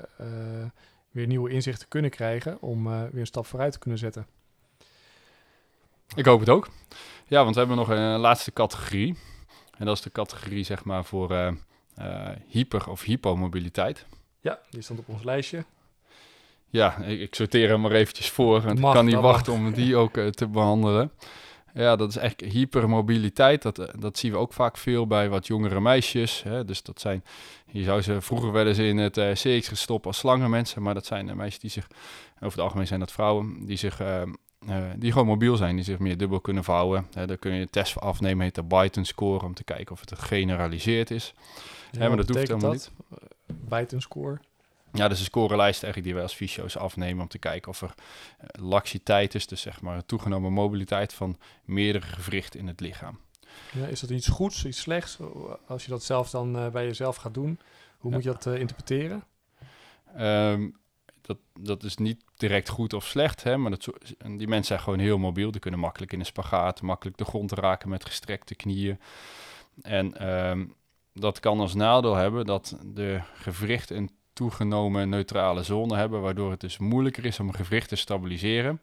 weer 1.11 1.27
nieuwe 1.27 1.49
inzichten 1.49 1.87
kunnen 1.87 2.11
krijgen 2.11 2.61
om 2.61 2.83
weer 2.83 3.19
een 3.19 3.25
stap 3.25 3.45
vooruit 3.45 3.71
te 3.71 3.79
kunnen 3.79 3.99
zetten. 3.99 4.27
Ik 6.15 6.25
hoop 6.25 6.39
het 6.39 6.49
ook. 6.49 6.69
Ja, 7.27 7.43
want 7.43 7.53
we 7.53 7.59
hebben 7.59 7.77
nog 7.77 7.89
een 7.89 8.19
laatste 8.19 8.53
categorie. 8.53 9.15
En 9.77 9.85
dat 9.85 9.95
is 9.95 10.01
de 10.01 10.11
categorie 10.11 10.63
zeg 10.63 10.83
maar 10.83 11.05
voor 11.05 11.31
uh, 11.31 11.51
uh, 11.99 12.29
hyper- 12.47 12.89
of 12.89 13.01
hypomobiliteit. 13.01 14.05
Ja, 14.41 14.59
die 14.69 14.81
stond 14.81 14.99
op 14.99 15.09
ons 15.09 15.23
lijstje. 15.23 15.65
Ja, 16.69 16.97
ik, 16.97 17.19
ik 17.19 17.35
sorteer 17.35 17.69
hem 17.69 17.81
maar 17.81 17.91
eventjes 17.91 18.29
voor, 18.29 18.61
want 18.61 18.79
ik 18.79 18.85
kan 18.85 19.05
niet 19.05 19.15
wachten 19.15 19.53
om 19.53 19.73
die 19.73 19.95
ook 19.95 20.17
uh, 20.17 20.27
te 20.27 20.47
behandelen. 20.47 21.11
Ja, 21.73 21.95
dat 21.95 22.09
is 22.09 22.17
echt 22.17 22.41
hypermobiliteit. 22.41 23.61
Dat, 23.61 23.91
dat 23.99 24.17
zien 24.17 24.31
we 24.31 24.37
ook 24.37 24.53
vaak 24.53 24.77
veel 24.77 25.07
bij 25.07 25.29
wat 25.29 25.47
jongere 25.47 25.81
meisjes. 25.81 26.43
Hè. 26.43 26.65
Dus 26.65 26.83
dat 26.83 26.99
zijn, 26.99 27.23
je 27.71 27.83
zou 27.83 28.01
ze 28.01 28.21
vroeger 28.21 28.51
wel 28.51 28.67
eens 28.67 28.77
in 28.77 28.97
het 28.97 29.17
uh, 29.17 29.31
CX 29.31 29.67
gestopt 29.67 30.05
als 30.05 30.17
slangenmensen. 30.17 30.81
Maar 30.81 30.93
dat 30.93 31.05
zijn 31.05 31.37
meisjes 31.37 31.59
die 31.59 31.69
zich, 31.69 31.87
over 32.35 32.47
het 32.47 32.59
algemeen 32.59 32.87
zijn 32.87 32.99
dat 32.99 33.11
vrouwen, 33.11 33.65
die 33.65 33.77
zich 33.77 34.01
uh, 34.65 34.85
die 34.95 35.11
gewoon 35.11 35.27
mobiel 35.27 35.55
zijn, 35.55 35.75
die 35.75 35.85
zich 35.85 35.99
meer 35.99 36.17
dubbel 36.17 36.39
kunnen 36.39 36.63
vouwen. 36.63 37.07
Uh, 37.17 37.27
daar 37.27 37.37
kun 37.37 37.53
je 37.53 37.61
een 37.61 37.69
test 37.69 37.93
voor 37.93 38.01
afnemen, 38.01 38.43
heet 38.43 38.55
de 38.55 38.63
Byton 38.63 39.05
score, 39.05 39.45
om 39.45 39.53
te 39.53 39.63
kijken 39.63 39.91
of 39.91 39.99
het 39.99 40.19
gegeneraliseerd 40.19 41.11
is. 41.11 41.33
Ja, 41.91 42.07
maar 42.07 42.17
dat 42.17 42.27
hoeft 42.27 42.47
helemaal 42.47 42.71
dat? 42.71 42.91
niet. 43.47 43.57
Byton 43.69 44.01
score? 44.01 44.39
Ja, 44.91 45.07
dus 45.07 45.19
een 45.19 45.25
scorelijst 45.25 45.83
eigenlijk 45.83 46.03
die 46.03 46.13
wij 46.13 46.23
als 46.23 46.33
fysio's 46.33 46.77
afnemen 46.77 47.21
om 47.21 47.27
te 47.27 47.37
kijken 47.37 47.71
of 47.71 47.81
er 47.81 47.93
uh, 48.41 48.69
laxiteit 48.69 49.35
is, 49.35 49.47
dus 49.47 49.61
zeg 49.61 49.81
maar 49.81 50.05
toegenomen 50.05 50.53
mobiliteit 50.53 51.13
van 51.13 51.37
meerdere 51.65 52.05
gewrichten 52.05 52.59
in 52.59 52.67
het 52.67 52.79
lichaam. 52.79 53.19
Ja, 53.71 53.85
is 53.85 53.99
dat 53.99 54.09
iets 54.09 54.27
goeds, 54.27 54.65
iets 54.65 54.79
slechts? 54.79 55.17
Als 55.67 55.83
je 55.83 55.89
dat 55.89 56.03
zelf 56.03 56.29
dan 56.29 56.71
bij 56.71 56.85
jezelf 56.85 57.15
gaat 57.15 57.33
doen, 57.33 57.59
hoe 57.97 58.11
moet 58.11 58.23
je 58.23 58.29
dat 58.29 58.45
interpreteren? 58.45 59.23
Um, 60.19 60.77
dat, 61.21 61.37
dat 61.59 61.83
is 61.83 61.97
niet 61.97 62.23
direct 62.37 62.69
goed 62.69 62.93
of 62.93 63.05
slecht, 63.05 63.43
hè, 63.43 63.57
maar 63.57 63.71
dat, 63.71 63.89
die 64.17 64.47
mensen 64.47 64.65
zijn 64.65 64.79
gewoon 64.79 64.99
heel 64.99 65.17
mobiel. 65.17 65.51
Die 65.51 65.61
kunnen 65.61 65.79
makkelijk 65.79 66.13
in 66.13 66.19
een 66.19 66.25
spagaat, 66.25 66.81
makkelijk 66.81 67.17
de 67.17 67.25
grond 67.25 67.51
raken 67.51 67.89
met 67.89 68.05
gestrekte 68.05 68.55
knieën. 68.55 68.99
En 69.81 70.29
um, 70.29 70.73
dat 71.13 71.39
kan 71.39 71.59
als 71.59 71.73
nadeel 71.73 72.15
hebben 72.15 72.45
dat 72.45 72.77
de 72.83 73.19
gewricht 73.33 73.89
een 73.89 74.11
toegenomen 74.33 75.09
neutrale 75.09 75.63
zone 75.63 75.95
hebben, 75.95 76.21
waardoor 76.21 76.51
het 76.51 76.59
dus 76.59 76.77
moeilijker 76.77 77.25
is 77.25 77.39
om 77.39 77.47
een 77.47 77.53
gewricht 77.53 77.89
te 77.89 77.95
stabiliseren. 77.95 78.81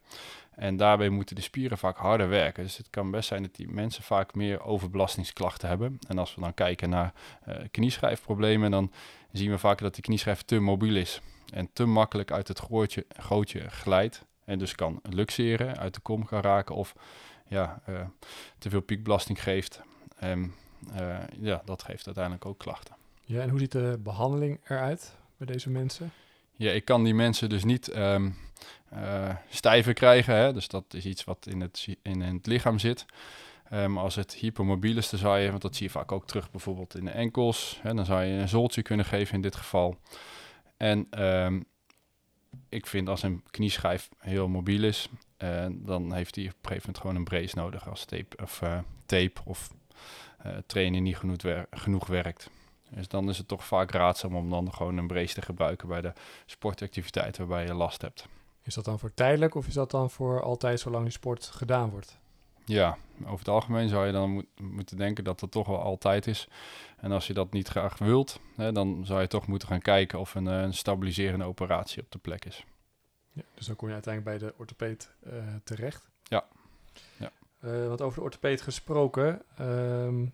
En 0.50 0.76
daarbij 0.76 1.08
moeten 1.08 1.36
de 1.36 1.42
spieren 1.42 1.78
vaak 1.78 1.96
harder 1.96 2.28
werken. 2.28 2.62
Dus 2.62 2.76
het 2.76 2.90
kan 2.90 3.10
best 3.10 3.28
zijn 3.28 3.42
dat 3.42 3.54
die 3.54 3.68
mensen 3.68 4.02
vaak 4.02 4.34
meer 4.34 4.64
overbelastingsklachten 4.64 5.68
hebben. 5.68 5.98
En 6.08 6.18
als 6.18 6.34
we 6.34 6.40
dan 6.40 6.54
kijken 6.54 6.88
naar 6.88 7.12
uh, 7.48 7.54
knieschijfproblemen, 7.70 8.70
dan 8.70 8.92
zien 9.32 9.50
we 9.50 9.58
vaak 9.58 9.78
dat 9.78 9.94
de 9.94 10.02
knieschijf 10.02 10.42
te 10.42 10.58
mobiel 10.58 10.96
is 10.96 11.20
en 11.54 11.70
te 11.72 11.84
makkelijk 11.84 12.30
uit 12.32 12.48
het 12.48 12.58
gootje, 12.58 13.06
gootje 13.18 13.70
glijdt. 13.70 14.24
En 14.44 14.58
dus 14.58 14.74
kan 14.74 15.00
luxeren, 15.02 15.76
uit 15.76 15.94
de 15.94 16.00
kom 16.00 16.26
gaan 16.26 16.40
raken 16.40 16.74
of 16.74 16.94
ja, 17.48 17.80
uh, 17.88 18.00
te 18.58 18.70
veel 18.70 18.80
piekbelasting 18.80 19.42
geeft. 19.42 19.80
En 20.16 20.54
uh, 21.00 21.18
ja, 21.40 21.62
dat 21.64 21.82
geeft 21.82 22.06
uiteindelijk 22.06 22.46
ook 22.46 22.58
klachten. 22.58 22.94
Ja, 23.24 23.40
en 23.40 23.48
hoe 23.48 23.58
ziet 23.58 23.72
de 23.72 23.98
behandeling 24.02 24.60
eruit 24.64 25.16
bij 25.36 25.46
deze 25.46 25.70
mensen? 25.70 26.12
Ja, 26.56 26.70
ik 26.70 26.84
kan 26.84 27.04
die 27.04 27.14
mensen 27.14 27.48
dus 27.48 27.64
niet 27.64 27.96
um, 27.96 28.36
uh, 28.92 29.36
stijver 29.48 29.92
krijgen. 29.92 30.34
Hè? 30.34 30.52
Dus 30.52 30.68
dat 30.68 30.84
is 30.94 31.04
iets 31.04 31.24
wat 31.24 31.46
in 31.46 31.60
het, 31.60 31.86
in, 32.02 32.22
in 32.22 32.34
het 32.34 32.46
lichaam 32.46 32.78
zit. 32.78 33.06
Um, 33.72 33.98
als 33.98 34.14
het 34.14 34.34
hypermobiel 34.34 34.96
is, 34.96 35.10
dan 35.10 35.18
zou 35.20 35.38
je, 35.38 35.50
want 35.50 35.62
dat 35.62 35.76
zie 35.76 35.86
je 35.86 35.92
vaak 35.92 36.12
ook 36.12 36.26
terug 36.26 36.50
bijvoorbeeld 36.50 36.96
in 36.96 37.04
de 37.04 37.10
enkels. 37.10 37.78
Hè? 37.82 37.94
Dan 37.94 38.04
zou 38.04 38.22
je 38.22 38.32
een 38.32 38.48
zoltje 38.48 38.82
kunnen 38.82 39.06
geven 39.06 39.34
in 39.34 39.40
dit 39.40 39.56
geval. 39.56 39.96
En 40.76 41.24
um, 41.24 41.64
ik 42.68 42.86
vind 42.86 43.08
als 43.08 43.22
een 43.22 43.42
knieschijf 43.50 44.08
heel 44.18 44.48
mobiel 44.48 44.84
is, 44.84 45.08
uh, 45.38 45.66
dan 45.70 46.12
heeft 46.12 46.34
hij 46.34 46.44
op 46.44 46.50
een 46.50 46.58
gegeven 46.62 46.82
moment 46.86 46.98
gewoon 46.98 47.16
een 47.16 47.24
brace 47.24 47.58
nodig 47.58 47.88
als 47.88 48.04
tape 48.04 48.36
of, 48.42 48.60
uh, 48.62 48.78
tape 49.06 49.40
of 49.44 49.70
uh, 50.76 50.90
niet 50.90 51.16
genoeg, 51.16 51.40
genoeg 51.70 52.06
werkt. 52.06 52.50
Dus 52.90 53.08
dan 53.08 53.28
is 53.28 53.38
het 53.38 53.48
toch 53.48 53.64
vaak 53.64 53.90
raadzaam 53.90 54.36
om 54.36 54.50
dan 54.50 54.74
gewoon 54.74 54.96
een 54.96 55.06
brace 55.06 55.34
te 55.34 55.42
gebruiken 55.42 55.88
bij 55.88 56.00
de 56.00 56.12
sportactiviteit 56.46 57.36
waarbij 57.36 57.66
je 57.66 57.74
last 57.74 58.02
hebt. 58.02 58.26
Is 58.62 58.74
dat 58.74 58.84
dan 58.84 58.98
voor 58.98 59.14
tijdelijk 59.14 59.54
of 59.54 59.66
is 59.66 59.74
dat 59.74 59.90
dan 59.90 60.10
voor 60.10 60.42
altijd 60.42 60.80
zolang 60.80 61.02
die 61.02 61.12
sport 61.12 61.44
gedaan 61.44 61.90
wordt? 61.90 62.18
Ja, 62.64 62.96
over 63.20 63.38
het 63.38 63.48
algemeen 63.48 63.88
zou 63.88 64.06
je 64.06 64.12
dan 64.12 64.30
moet, 64.30 64.46
moeten 64.60 64.96
denken 64.96 65.24
dat 65.24 65.40
dat 65.40 65.50
toch 65.50 65.66
wel 65.66 65.80
altijd 65.80 66.26
is. 66.26 66.48
En 66.96 67.12
als 67.12 67.26
je 67.26 67.32
dat 67.32 67.52
niet 67.52 67.68
graag 67.68 67.98
wilt, 67.98 68.40
hè, 68.56 68.72
dan 68.72 69.06
zou 69.06 69.20
je 69.20 69.26
toch 69.26 69.46
moeten 69.46 69.68
gaan 69.68 69.82
kijken 69.82 70.18
of 70.18 70.34
een, 70.34 70.46
een 70.46 70.74
stabiliserende 70.74 71.44
operatie 71.44 72.02
op 72.02 72.10
de 72.10 72.18
plek 72.18 72.44
is. 72.44 72.64
Ja, 73.32 73.42
dus 73.54 73.66
dan 73.66 73.76
kom 73.76 73.88
je 73.88 73.94
uiteindelijk 73.94 74.38
bij 74.38 74.48
de 74.48 74.54
orthopeed 74.58 75.10
uh, 75.26 75.32
terecht. 75.64 76.08
Ja. 76.22 76.44
ja. 77.16 77.30
Uh, 77.64 77.88
want 77.88 78.02
over 78.02 78.18
de 78.18 78.24
orthopeed 78.24 78.60
gesproken, 78.60 79.42
um, 79.60 80.32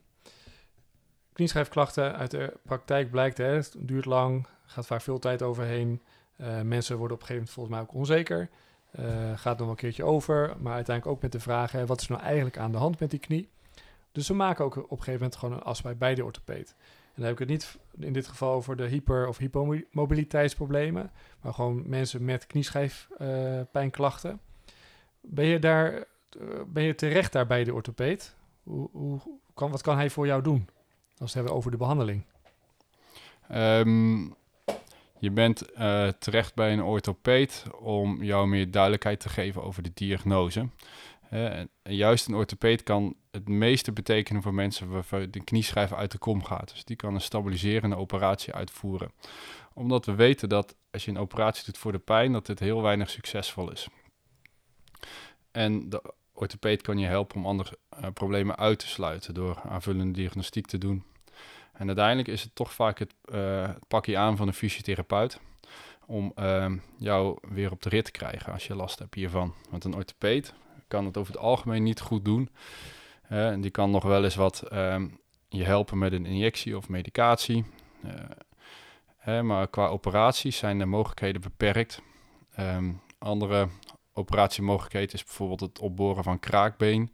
knieschijfklachten 1.32 2.16
uit 2.16 2.30
de 2.30 2.56
praktijk 2.62 3.10
blijkt, 3.10 3.38
hè, 3.38 3.44
het 3.44 3.74
duurt 3.78 4.04
lang, 4.04 4.46
gaat 4.66 4.86
vaak 4.86 5.00
veel 5.00 5.18
tijd 5.18 5.42
overheen. 5.42 6.02
Uh, 6.36 6.60
mensen 6.60 6.96
worden 6.96 7.16
op 7.16 7.22
een 7.22 7.28
gegeven 7.28 7.34
moment 7.34 7.50
volgens 7.50 7.74
mij 7.74 7.84
ook 7.84 7.94
onzeker. 7.94 8.50
Uh, 8.98 9.38
gaat 9.38 9.58
nog 9.58 9.68
een 9.68 9.74
keertje 9.76 10.04
over, 10.04 10.56
maar 10.58 10.74
uiteindelijk 10.74 11.16
ook 11.16 11.22
met 11.22 11.32
de 11.32 11.40
vraag: 11.40 11.72
hè, 11.72 11.86
wat 11.86 12.00
is 12.00 12.08
nou 12.08 12.20
eigenlijk 12.20 12.58
aan 12.58 12.72
de 12.72 12.78
hand 12.78 13.00
met 13.00 13.10
die 13.10 13.18
knie? 13.18 13.48
Dus 14.12 14.28
we 14.28 14.34
maken 14.34 14.64
ook 14.64 14.76
op 14.76 14.82
een 14.82 14.96
gegeven 14.96 15.12
moment 15.12 15.36
gewoon 15.36 15.54
een 15.54 15.62
afspraak 15.62 15.98
bij 15.98 16.14
de 16.14 16.24
orthopeed. 16.24 16.74
En 17.04 17.12
dan 17.14 17.24
heb 17.24 17.32
ik 17.32 17.38
het 17.38 17.48
niet 17.48 17.78
in 17.98 18.12
dit 18.12 18.26
geval 18.26 18.52
over 18.52 18.76
de 18.76 18.86
hyper- 18.86 19.28
of 19.28 19.38
hypomobiliteitsproblemen, 19.38 21.10
maar 21.40 21.54
gewoon 21.54 21.88
mensen 21.88 22.24
met 22.24 22.46
knieschijfpijnklachten. 22.46 24.30
Uh, 24.30 24.38
ben 25.20 25.44
je 25.44 25.58
daar, 25.58 25.92
uh, 25.92 26.60
ben 26.66 26.82
je 26.82 26.94
terecht 26.94 27.32
daar 27.32 27.46
bij 27.46 27.64
de 27.64 27.74
orthopeed? 27.74 28.34
Hoe, 28.62 28.88
hoe, 28.92 29.20
kan, 29.54 29.70
wat 29.70 29.82
kan 29.82 29.96
hij 29.96 30.10
voor 30.10 30.26
jou 30.26 30.42
doen? 30.42 30.68
Als 31.08 31.18
we 31.18 31.24
het 31.24 31.34
hebben 31.34 31.54
over 31.54 31.70
de 31.70 31.76
behandeling. 31.76 32.24
Um, 33.52 34.34
je 35.20 35.30
bent 35.30 35.72
uh, 35.78 36.08
terecht 36.08 36.54
bij 36.54 36.72
een 36.72 36.82
orthopeed 36.82 37.64
om 37.78 38.22
jou 38.22 38.48
meer 38.48 38.70
duidelijkheid 38.70 39.20
te 39.20 39.28
geven 39.28 39.62
over 39.62 39.82
de 39.82 39.90
diagnose. 39.94 40.68
En 41.30 41.70
juist 41.82 42.26
een 42.26 42.34
orthopeed 42.34 42.82
kan 42.82 43.14
het 43.30 43.48
meeste 43.48 43.92
betekenen 43.92 44.42
voor 44.42 44.54
mensen 44.54 44.88
waarvan 44.88 45.30
de 45.30 45.44
knieschijf 45.44 45.92
uit 45.92 46.10
de 46.10 46.18
kom 46.18 46.44
gaat. 46.44 46.70
Dus 46.70 46.84
die 46.84 46.96
kan 46.96 47.14
een 47.14 47.20
stabiliserende 47.20 47.96
operatie 47.96 48.54
uitvoeren. 48.54 49.12
Omdat 49.74 50.06
we 50.06 50.14
weten 50.14 50.48
dat 50.48 50.74
als 50.90 51.04
je 51.04 51.10
een 51.10 51.18
operatie 51.18 51.64
doet 51.64 51.78
voor 51.78 51.92
de 51.92 51.98
pijn, 51.98 52.32
dat 52.32 52.46
dit 52.46 52.58
heel 52.58 52.82
weinig 52.82 53.10
succesvol 53.10 53.72
is. 53.72 53.88
En 55.50 55.88
de 55.88 56.14
orthopeed 56.32 56.82
kan 56.82 56.98
je 56.98 57.06
helpen 57.06 57.36
om 57.36 57.46
andere 57.46 57.78
eh, 57.88 58.06
problemen 58.14 58.56
uit 58.56 58.78
te 58.78 58.88
sluiten 58.88 59.34
door 59.34 59.60
aanvullende 59.60 60.12
diagnostiek 60.12 60.66
te 60.66 60.78
doen. 60.78 61.04
En 61.80 61.86
uiteindelijk 61.86 62.28
is 62.28 62.42
het 62.42 62.54
toch 62.54 62.72
vaak 62.72 62.98
het 62.98 63.14
uh, 63.34 63.70
pakje 63.88 64.16
aan 64.16 64.36
van 64.36 64.46
een 64.46 64.54
fysiotherapeut 64.54 65.40
om 66.06 66.32
uh, 66.38 66.72
jou 66.96 67.38
weer 67.40 67.70
op 67.70 67.82
de 67.82 67.88
rit 67.88 68.04
te 68.04 68.10
krijgen 68.10 68.52
als 68.52 68.66
je 68.66 68.74
last 68.74 68.98
hebt 68.98 69.14
hiervan. 69.14 69.54
Want 69.70 69.84
een 69.84 69.94
orthopeed 69.94 70.54
kan 70.88 71.04
het 71.04 71.16
over 71.16 71.32
het 71.32 71.42
algemeen 71.42 71.82
niet 71.82 72.00
goed 72.00 72.24
doen. 72.24 72.50
En 73.22 73.60
die 73.60 73.70
kan 73.70 73.90
nog 73.90 74.02
wel 74.02 74.24
eens 74.24 74.34
wat 74.34 74.62
ehm, 74.62 75.08
je 75.48 75.64
helpen 75.64 75.98
met 75.98 76.12
een 76.12 76.26
injectie 76.26 76.76
of 76.76 76.88
medicatie. 76.88 77.64
Hè, 79.16 79.42
maar 79.42 79.68
qua 79.68 79.86
operaties 79.86 80.56
zijn 80.56 80.78
de 80.78 80.86
mogelijkheden 80.86 81.40
beperkt. 81.40 82.02
Um, 82.58 83.00
andere 83.18 83.68
operatiemogelijkheid 84.12 85.12
is 85.12 85.24
bijvoorbeeld 85.24 85.60
het 85.60 85.78
opboren 85.78 86.24
van 86.24 86.38
kraakbeen. 86.38 87.12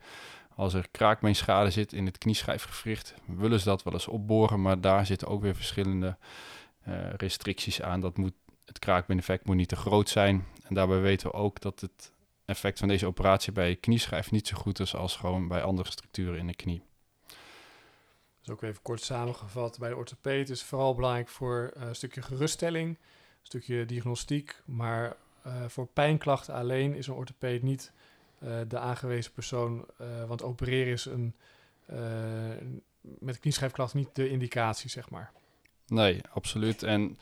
Als 0.57 0.75
er 0.75 0.89
kraakbeenschade 0.91 1.71
zit 1.71 1.93
in 1.93 2.07
het 2.07 2.19
knieschijfgewricht, 2.19 3.15
willen 3.27 3.59
ze 3.59 3.65
dat 3.65 3.83
wel 3.83 3.93
eens 3.93 4.09
opboren, 4.09 4.63
maar 4.63 4.81
daar 4.81 5.07
zitten 5.07 5.29
ook 5.29 5.43
weer 5.43 5.55
verschillende 5.55 6.17
uh, 6.89 7.13
restricties 7.17 7.83
aan. 7.83 8.01
Dat 8.01 8.17
moet, 8.17 8.33
het 8.65 8.79
kraakbeeneffect 8.79 9.47
moet 9.47 9.57
niet 9.57 9.69
te 9.69 9.77
groot 9.77 10.09
zijn. 10.09 10.47
En 10.63 10.75
daarbij 10.75 11.01
weten 11.01 11.31
we 11.31 11.33
ook 11.33 11.61
dat 11.61 11.81
het 11.81 12.13
effect 12.45 12.79
van 12.79 12.89
deze 12.89 13.07
operatie 13.07 13.53
bij 13.53 13.77
knieschijf 13.77 14.31
niet 14.31 14.49
zo 14.49 14.57
goed 14.57 14.81
is 14.81 14.95
als 14.95 15.17
gewoon 15.17 15.49
bij 15.49 15.63
andere 15.63 15.91
structuren 15.91 16.39
in 16.39 16.47
de 16.47 16.55
knie. 16.55 16.83
Dus 18.41 18.51
ook 18.51 18.63
even 18.63 18.83
kort 18.83 19.01
samengevat, 19.01 19.79
bij 19.79 19.89
de 19.89 19.97
orthopeed 19.97 20.51
is 20.51 20.63
vooral 20.63 20.95
belangrijk 20.95 21.29
voor 21.29 21.73
uh, 21.77 21.83
een 21.83 21.95
stukje 21.95 22.23
geruststelling, 22.23 22.89
een 22.89 22.97
stukje 23.43 23.87
diagnostiek, 23.87 24.63
maar 24.65 25.17
uh, 25.47 25.65
voor 25.69 25.87
pijnklachten 25.87 26.55
alleen 26.55 26.95
is 26.95 27.07
een 27.07 27.15
orthopeed 27.15 27.63
niet 27.63 27.93
de 28.69 28.79
aangewezen 28.79 29.33
persoon, 29.33 29.87
uh, 30.01 30.25
want 30.25 30.43
opereren 30.43 30.93
is 30.93 31.05
een, 31.05 31.35
met 33.01 33.39
knieschijfklachten 33.39 33.99
niet 33.99 34.15
de 34.15 34.29
indicatie, 34.29 34.91
zeg 34.91 35.11
maar. 35.11 35.33
Nee, 35.87 36.21
absoluut. 36.33 36.83
En 36.83 37.17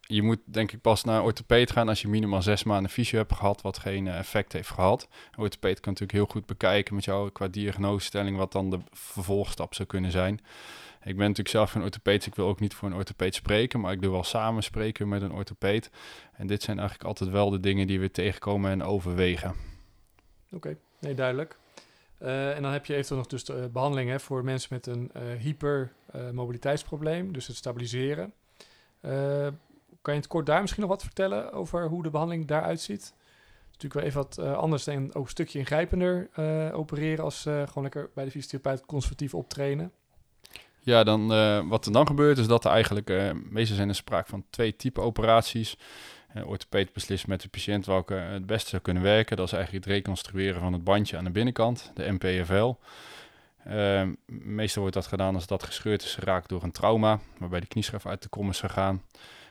je 0.00 0.22
moet 0.22 0.38
denk 0.44 0.72
ik 0.72 0.80
pas 0.80 1.04
naar 1.04 1.16
een 1.16 1.24
orthopeed 1.24 1.70
gaan 1.70 1.88
als 1.88 2.00
je 2.00 2.08
minimaal 2.08 2.42
zes 2.42 2.62
maanden 2.62 2.90
fysio 2.90 3.18
hebt 3.18 3.34
gehad, 3.34 3.62
wat 3.62 3.78
geen 3.78 4.08
effect 4.08 4.52
heeft 4.52 4.70
gehad. 4.70 5.08
Een 5.30 5.42
orthopeed 5.42 5.80
kan 5.80 5.92
natuurlijk 5.92 6.18
heel 6.18 6.32
goed 6.32 6.46
bekijken 6.46 6.94
met 6.94 7.04
jou 7.04 7.30
qua 7.30 7.48
diagnosestelling 7.48 8.36
wat 8.36 8.52
dan 8.52 8.70
de 8.70 8.78
vervolgstap 8.90 9.74
zou 9.74 9.88
kunnen 9.88 10.10
zijn. 10.10 10.40
Ik 11.04 11.16
ben 11.16 11.18
natuurlijk 11.18 11.48
zelf 11.48 11.70
geen 11.70 11.82
orthopeed, 11.82 12.16
dus 12.16 12.26
ik 12.26 12.34
wil 12.34 12.46
ook 12.46 12.60
niet 12.60 12.74
voor 12.74 12.88
een 12.88 12.94
orthopeed 12.94 13.34
spreken, 13.34 13.80
maar 13.80 13.92
ik 13.92 14.02
doe 14.02 14.10
wel 14.12 14.24
samen 14.24 14.62
spreken 14.62 15.08
met 15.08 15.22
een 15.22 15.32
orthopeed. 15.32 15.90
En 16.32 16.46
dit 16.46 16.62
zijn 16.62 16.78
eigenlijk 16.78 17.08
altijd 17.08 17.30
wel 17.30 17.50
de 17.50 17.60
dingen 17.60 17.86
die 17.86 18.00
we 18.00 18.10
tegenkomen 18.10 18.70
en 18.70 18.82
overwegen. 18.82 19.54
Oké, 20.52 20.76
nee, 20.98 21.14
duidelijk. 21.14 21.56
Uh, 22.22 22.56
en 22.56 22.62
dan 22.62 22.72
heb 22.72 22.86
je 22.86 22.92
eventueel 22.92 23.18
nog 23.18 23.28
dus 23.28 23.44
de 23.44 23.56
uh, 23.56 23.64
behandeling 23.72 24.22
voor 24.22 24.44
mensen 24.44 24.68
met 24.72 24.86
een 24.86 25.10
uh, 25.16 25.22
hypermobiliteitsprobleem, 25.40 27.32
dus 27.32 27.46
het 27.46 27.56
stabiliseren. 27.56 28.32
kan 30.02 30.14
je 30.14 30.20
het 30.20 30.26
kort 30.26 30.46
daar 30.46 30.60
misschien 30.60 30.82
nog 30.82 30.90
wat 30.90 31.02
vertellen 31.02 31.52
over 31.52 31.88
hoe 31.88 32.02
de 32.02 32.10
behandeling 32.10 32.46
daaruit 32.46 32.80
ziet? 32.80 33.14
Natuurlijk 33.66 33.94
wel 33.94 34.02
even 34.02 34.22
wat 34.22 34.38
anders 34.56 34.86
en 34.86 35.14
ook 35.14 35.24
een 35.24 35.30
stukje 35.30 35.58
ingrijpender 35.58 36.28
opereren 36.72 37.24
als 37.24 37.42
gewoon 37.42 37.82
lekker 37.82 38.10
bij 38.14 38.24
de 38.24 38.30
fysiotherapeut 38.30 38.86
conservatief 38.86 39.34
optrainen. 39.34 39.92
Ja, 40.80 41.04
dan, 41.04 41.26
wat 41.68 41.86
er 41.86 41.92
dan 41.92 42.06
gebeurt 42.06 42.38
is 42.38 42.46
dat 42.46 42.64
er 42.64 42.70
eigenlijk, 42.70 43.34
meestal 43.50 43.76
zijn 43.76 43.88
er 43.88 43.94
sprake 43.94 44.28
van 44.28 44.44
twee 44.50 44.76
typen 44.76 45.02
operaties. 45.02 45.76
Uh, 46.36 46.46
orthopeed 46.46 46.92
beslist 46.92 47.26
met 47.26 47.40
de 47.40 47.48
patiënt 47.48 47.86
welke 47.86 48.14
het 48.14 48.46
beste 48.46 48.68
zou 48.68 48.82
kunnen 48.82 49.02
werken. 49.02 49.36
Dat 49.36 49.46
is 49.46 49.52
eigenlijk 49.52 49.84
het 49.84 49.94
reconstrueren 49.94 50.60
van 50.60 50.72
het 50.72 50.84
bandje 50.84 51.16
aan 51.16 51.24
de 51.24 51.30
binnenkant, 51.30 51.90
de 51.94 52.12
MPFL. 52.12 52.74
Ehm, 53.64 54.14
meestal 54.26 54.80
wordt 54.80 54.96
dat 54.96 55.06
gedaan 55.06 55.34
als 55.34 55.46
dat 55.46 55.62
gescheurd 55.62 56.02
is 56.02 56.14
geraakt 56.14 56.48
door 56.48 56.62
een 56.62 56.72
trauma, 56.72 57.20
waarbij 57.38 57.60
de 57.60 57.66
knieschijf 57.66 58.06
uit 58.06 58.22
de 58.22 58.28
kom 58.28 58.48
is 58.48 58.60
gegaan. 58.60 59.02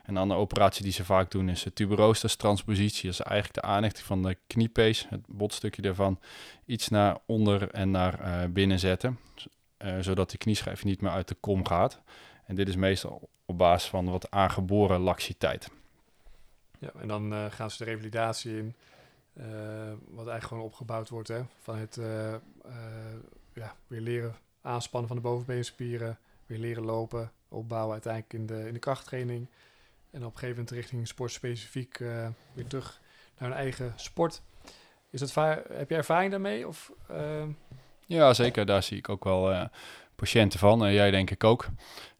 Een 0.05 0.17
andere 0.17 0.39
operatie 0.39 0.83
die 0.83 0.91
ze 0.91 1.05
vaak 1.05 1.31
doen 1.31 1.49
is 1.49 1.63
de 1.63 1.73
tuberostas 1.73 2.35
transpositie. 2.35 3.09
Dat 3.09 3.19
is 3.19 3.25
eigenlijk 3.25 3.61
de 3.61 3.71
aanhechting 3.71 4.05
van 4.05 4.23
de 4.23 4.37
kniepees, 4.47 5.05
het 5.09 5.21
botstukje 5.27 5.81
daarvan, 5.81 6.19
iets 6.65 6.87
naar 6.87 7.17
onder 7.25 7.71
en 7.71 7.91
naar 7.91 8.51
binnen 8.51 8.79
zetten. 8.79 9.19
Uh, 9.85 9.99
zodat 9.99 10.29
die 10.29 10.39
knieschijf 10.39 10.83
niet 10.83 11.01
meer 11.01 11.11
uit 11.11 11.27
de 11.27 11.35
kom 11.39 11.65
gaat. 11.65 12.01
En 12.45 12.55
dit 12.55 12.67
is 12.67 12.75
meestal 12.75 13.29
op 13.45 13.57
basis 13.57 13.89
van 13.89 14.09
wat 14.09 14.31
aangeboren 14.31 14.99
laxiteit. 14.99 15.69
Ja, 16.81 16.91
en 16.99 17.07
dan 17.07 17.33
uh, 17.33 17.45
gaan 17.49 17.71
ze 17.71 17.77
de 17.77 17.89
revalidatie 17.89 18.57
in, 18.57 18.75
uh, 19.33 19.43
wat 20.07 20.27
eigenlijk 20.27 20.43
gewoon 20.43 20.63
opgebouwd 20.63 21.09
wordt 21.09 21.27
hè, 21.27 21.41
van 21.61 21.77
het 21.77 21.99
ja, 23.53 23.75
weer 23.87 24.01
leren 24.01 24.35
aanspannen 24.61 25.07
van 25.07 25.17
de 25.17 25.23
bovenbeenspieren, 25.23 26.17
weer 26.45 26.57
leren 26.57 26.83
lopen, 26.83 27.31
opbouwen 27.47 27.91
uiteindelijk 27.91 28.33
in 28.33 28.45
de, 28.45 28.67
in 28.67 28.73
de 28.73 28.79
krachttraining. 28.79 29.47
En 30.11 30.19
op 30.19 30.31
een 30.31 30.39
gegeven 30.39 30.55
moment 30.55 30.71
richting 30.71 31.07
sportspecifiek 31.07 31.97
weer 32.53 32.67
terug 32.67 33.01
naar 33.37 33.49
hun 33.49 33.57
eigen 33.57 33.93
sport. 33.95 34.41
Is 35.09 35.19
dat 35.19 35.33
heb 35.73 35.89
je 35.89 35.95
ervaring 35.95 36.31
daarmee? 36.31 36.67
Of, 36.67 36.91
ja, 38.05 38.33
zeker. 38.33 38.65
Daar 38.65 38.83
zie 38.83 38.97
ik 38.97 39.09
ook 39.09 39.23
wel 39.23 39.69
patiënten 40.21 40.59
van. 40.59 40.85
Uh, 40.85 40.93
jij 40.93 41.11
denk 41.11 41.29
ik 41.29 41.43
ook. 41.43 41.67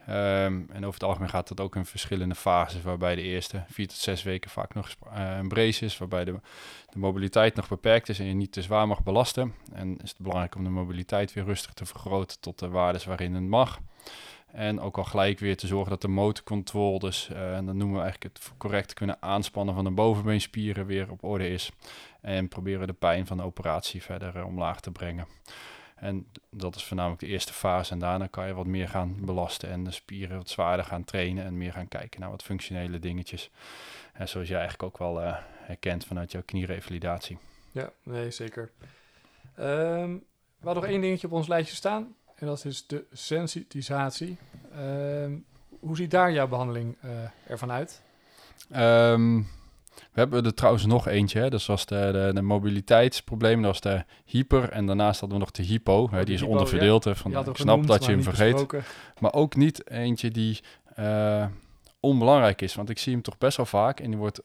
Um, 0.09 0.67
en 0.71 0.77
over 0.77 0.93
het 0.93 1.03
algemeen 1.03 1.29
gaat 1.29 1.47
dat 1.47 1.59
ook 1.59 1.75
in 1.75 1.85
verschillende 1.85 2.35
fases, 2.35 2.81
waarbij 2.81 3.15
de 3.15 3.21
eerste 3.21 3.63
vier 3.67 3.87
tot 3.87 3.97
zes 3.97 4.23
weken 4.23 4.49
vaak 4.49 4.73
nog 4.73 4.89
uh, 5.13 5.37
een 5.37 5.47
brace 5.47 5.85
is, 5.85 5.97
waarbij 5.97 6.25
de, 6.25 6.39
de, 6.89 6.99
mobiliteit 6.99 7.55
nog 7.55 7.67
beperkt 7.67 8.09
is 8.09 8.19
en 8.19 8.25
je 8.25 8.33
niet 8.33 8.51
te 8.51 8.61
zwaar 8.61 8.87
mag 8.87 9.03
belasten. 9.03 9.53
En 9.73 9.97
is 10.03 10.09
het 10.09 10.19
belangrijk 10.19 10.55
om 10.55 10.63
de 10.63 10.69
mobiliteit 10.69 11.33
weer 11.33 11.43
rustig 11.43 11.73
te 11.73 11.85
vergroten 11.85 12.39
tot 12.39 12.59
de 12.59 12.69
waardes 12.69 13.05
waarin 13.05 13.33
het 13.33 13.43
mag. 13.43 13.79
En 14.51 14.79
ook 14.79 14.97
al 14.97 15.03
gelijk 15.03 15.39
weer 15.39 15.57
te 15.57 15.67
zorgen 15.67 15.89
dat 15.89 16.01
de 16.01 16.07
motorcontrole, 16.07 16.99
dus 16.99 17.29
uh, 17.31 17.55
en 17.55 17.65
dan 17.65 17.77
noemen 17.77 17.95
we 17.95 18.01
eigenlijk 18.01 18.35
het 18.37 18.51
correct 18.57 18.93
kunnen 18.93 19.17
aanspannen 19.19 19.75
van 19.75 19.83
de 19.83 19.91
bovenbeenspieren 19.91 20.85
weer 20.85 21.11
op 21.11 21.23
orde 21.23 21.49
is. 21.49 21.71
En 22.21 22.47
proberen 22.47 22.87
de 22.87 22.93
pijn 22.93 23.27
van 23.27 23.37
de 23.37 23.43
operatie 23.43 24.03
verder 24.03 24.35
uh, 24.35 24.45
omlaag 24.45 24.79
te 24.79 24.91
brengen. 24.91 25.27
En 26.01 26.27
dat 26.49 26.75
is 26.75 26.83
voornamelijk 26.83 27.21
de 27.21 27.27
eerste 27.27 27.53
fase. 27.53 27.91
En 27.91 27.99
daarna 27.99 28.27
kan 28.27 28.47
je 28.47 28.53
wat 28.53 28.65
meer 28.65 28.89
gaan 28.89 29.15
belasten 29.19 29.69
en 29.69 29.83
de 29.83 29.91
spieren 29.91 30.37
wat 30.37 30.49
zwaarder 30.49 30.85
gaan 30.85 31.03
trainen 31.03 31.45
en 31.45 31.57
meer 31.57 31.71
gaan 31.71 31.87
kijken 31.87 32.19
naar 32.19 32.29
wat 32.29 32.43
functionele 32.43 32.99
dingetjes. 32.99 33.49
En 34.13 34.29
zoals 34.29 34.47
je 34.47 34.53
eigenlijk 34.53 34.83
ook 34.83 34.97
wel 34.97 35.21
uh, 35.21 35.37
herkent 35.59 36.05
vanuit 36.05 36.31
jouw 36.31 36.41
knierevalidatie. 36.45 37.37
Ja, 37.71 37.91
nee, 38.03 38.31
zeker. 38.31 38.71
Um, 39.59 40.23
we 40.59 40.65
hadden 40.65 40.83
nog 40.83 40.91
één 40.91 41.01
dingetje 41.01 41.27
op 41.27 41.33
ons 41.33 41.47
lijstje 41.47 41.75
staan. 41.75 42.15
En 42.35 42.47
dat 42.47 42.65
is 42.65 42.87
de 42.87 43.05
sensitisatie. 43.11 44.37
Um, 44.77 45.45
hoe 45.79 45.95
ziet 45.95 46.11
daar 46.11 46.31
jouw 46.31 46.47
behandeling 46.47 46.97
uh, 47.05 47.11
ervan 47.47 47.71
uit? 47.71 48.01
Um, 48.75 49.47
we 50.11 50.19
hebben 50.19 50.45
er 50.45 50.53
trouwens 50.53 50.85
nog 50.85 51.07
eentje, 51.07 51.39
hè. 51.39 51.49
dat 51.49 51.65
was 51.65 51.85
de, 51.85 52.09
de, 52.11 52.31
de 52.33 52.41
mobiliteitsprobleem, 52.41 53.61
dat 53.61 53.71
was 53.71 53.81
de 53.81 54.03
hyper. 54.25 54.69
En 54.69 54.85
daarnaast 54.85 55.19
hadden 55.19 55.37
we 55.37 55.43
nog 55.43 55.53
de 55.53 55.63
hypo, 55.63 56.09
hè. 56.11 56.23
die 56.23 56.35
is 56.35 56.41
onderverdeeld. 56.41 57.07
Van, 57.13 57.47
ik 57.47 57.57
snap 57.57 57.87
dat 57.87 58.05
je 58.05 58.11
hem 58.11 58.23
vergeet. 58.23 58.51
Besproken. 58.51 58.83
Maar 59.19 59.33
ook 59.33 59.55
niet 59.55 59.89
eentje 59.89 60.31
die 60.31 60.59
uh, 60.99 61.45
onbelangrijk 62.01 62.61
is, 62.61 62.75
want 62.75 62.89
ik 62.89 62.97
zie 62.97 63.13
hem 63.13 63.21
toch 63.21 63.37
best 63.37 63.57
wel 63.57 63.65
vaak 63.65 63.99
en 63.99 64.09
die 64.09 64.19
wordt 64.19 64.41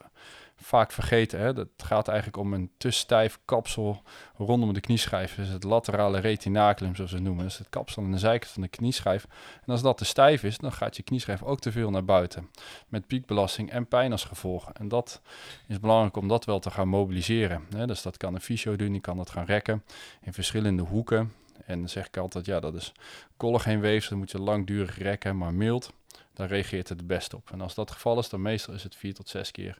vaak 0.57 0.93
vergeten. 0.93 1.41
Hè? 1.41 1.53
Dat 1.53 1.69
gaat 1.77 2.09
eigenlijk 2.09 2.39
om 2.39 2.53
een 2.53 2.71
te 2.77 2.91
stijf 2.91 3.39
kapsel 3.45 4.03
rondom 4.37 4.73
de 4.73 4.81
knieschijf. 4.81 5.35
Dus 5.35 5.49
het 5.49 5.65
laterale 5.65 6.19
retinaculum, 6.19 6.95
zoals 6.95 7.11
ze 7.11 7.19
noemen. 7.19 7.45
Dus 7.45 7.59
het 7.59 7.69
kapsel 7.69 8.03
aan 8.03 8.11
de 8.11 8.19
zijkant 8.19 8.53
van 8.53 8.63
de 8.63 8.69
knieschijf. 8.69 9.27
En 9.65 9.73
als 9.73 9.83
dat 9.83 9.99
te 9.99 10.05
stijf 10.05 10.43
is, 10.43 10.59
dan 10.59 10.73
gaat 10.73 10.97
je 10.97 11.03
knieschijf 11.03 11.43
ook 11.43 11.61
te 11.61 11.73
veel 11.73 11.91
naar 11.91 12.05
buiten. 12.05 12.51
Met 12.89 13.07
piekbelasting 13.07 13.71
en 13.71 13.87
pijn 13.87 14.13
als 14.13 14.25
gevolg. 14.25 14.71
En 14.73 14.89
dat 14.89 15.21
is 15.69 15.81
belangrijk 15.81 16.17
om 16.17 16.29
dat 16.29 16.45
wel 16.45 16.59
te 16.59 16.71
gaan 16.71 16.89
mobiliseren. 16.89 17.63
Hè? 17.77 17.87
Dus 17.87 18.03
dat 18.03 18.17
kan 18.17 18.35
een 18.35 18.41
fysio 18.41 18.77
doen, 18.77 18.93
die 18.93 19.01
kan 19.01 19.17
dat 19.17 19.31
gaan 19.31 19.45
rekken 19.45 19.85
in 20.21 20.33
verschillende 20.33 20.83
hoeken. 20.83 21.33
En 21.65 21.79
dan 21.79 21.89
zeg 21.89 22.07
ik 22.07 22.17
altijd, 22.17 22.47
ja, 22.47 22.61
dat 22.61 22.75
is 22.75 22.93
collageenweefsel, 23.37 24.11
dan 24.11 24.19
moet 24.19 24.31
je 24.31 24.41
langdurig 24.41 24.99
rekken, 24.99 25.37
maar 25.37 25.55
mild 25.55 25.93
dan 26.37 26.47
reageert 26.47 26.89
het 26.89 26.99
het 26.99 27.07
best 27.07 27.35
op. 27.35 27.51
En 27.51 27.61
als 27.61 27.75
dat 27.75 27.85
het 27.85 27.95
geval 27.95 28.19
is, 28.19 28.29
dan 28.29 28.43
meestal 28.43 28.75
is 28.75 28.83
het 28.83 28.97
vier 28.97 29.15
tot 29.15 29.29
zes 29.29 29.51
keer 29.51 29.79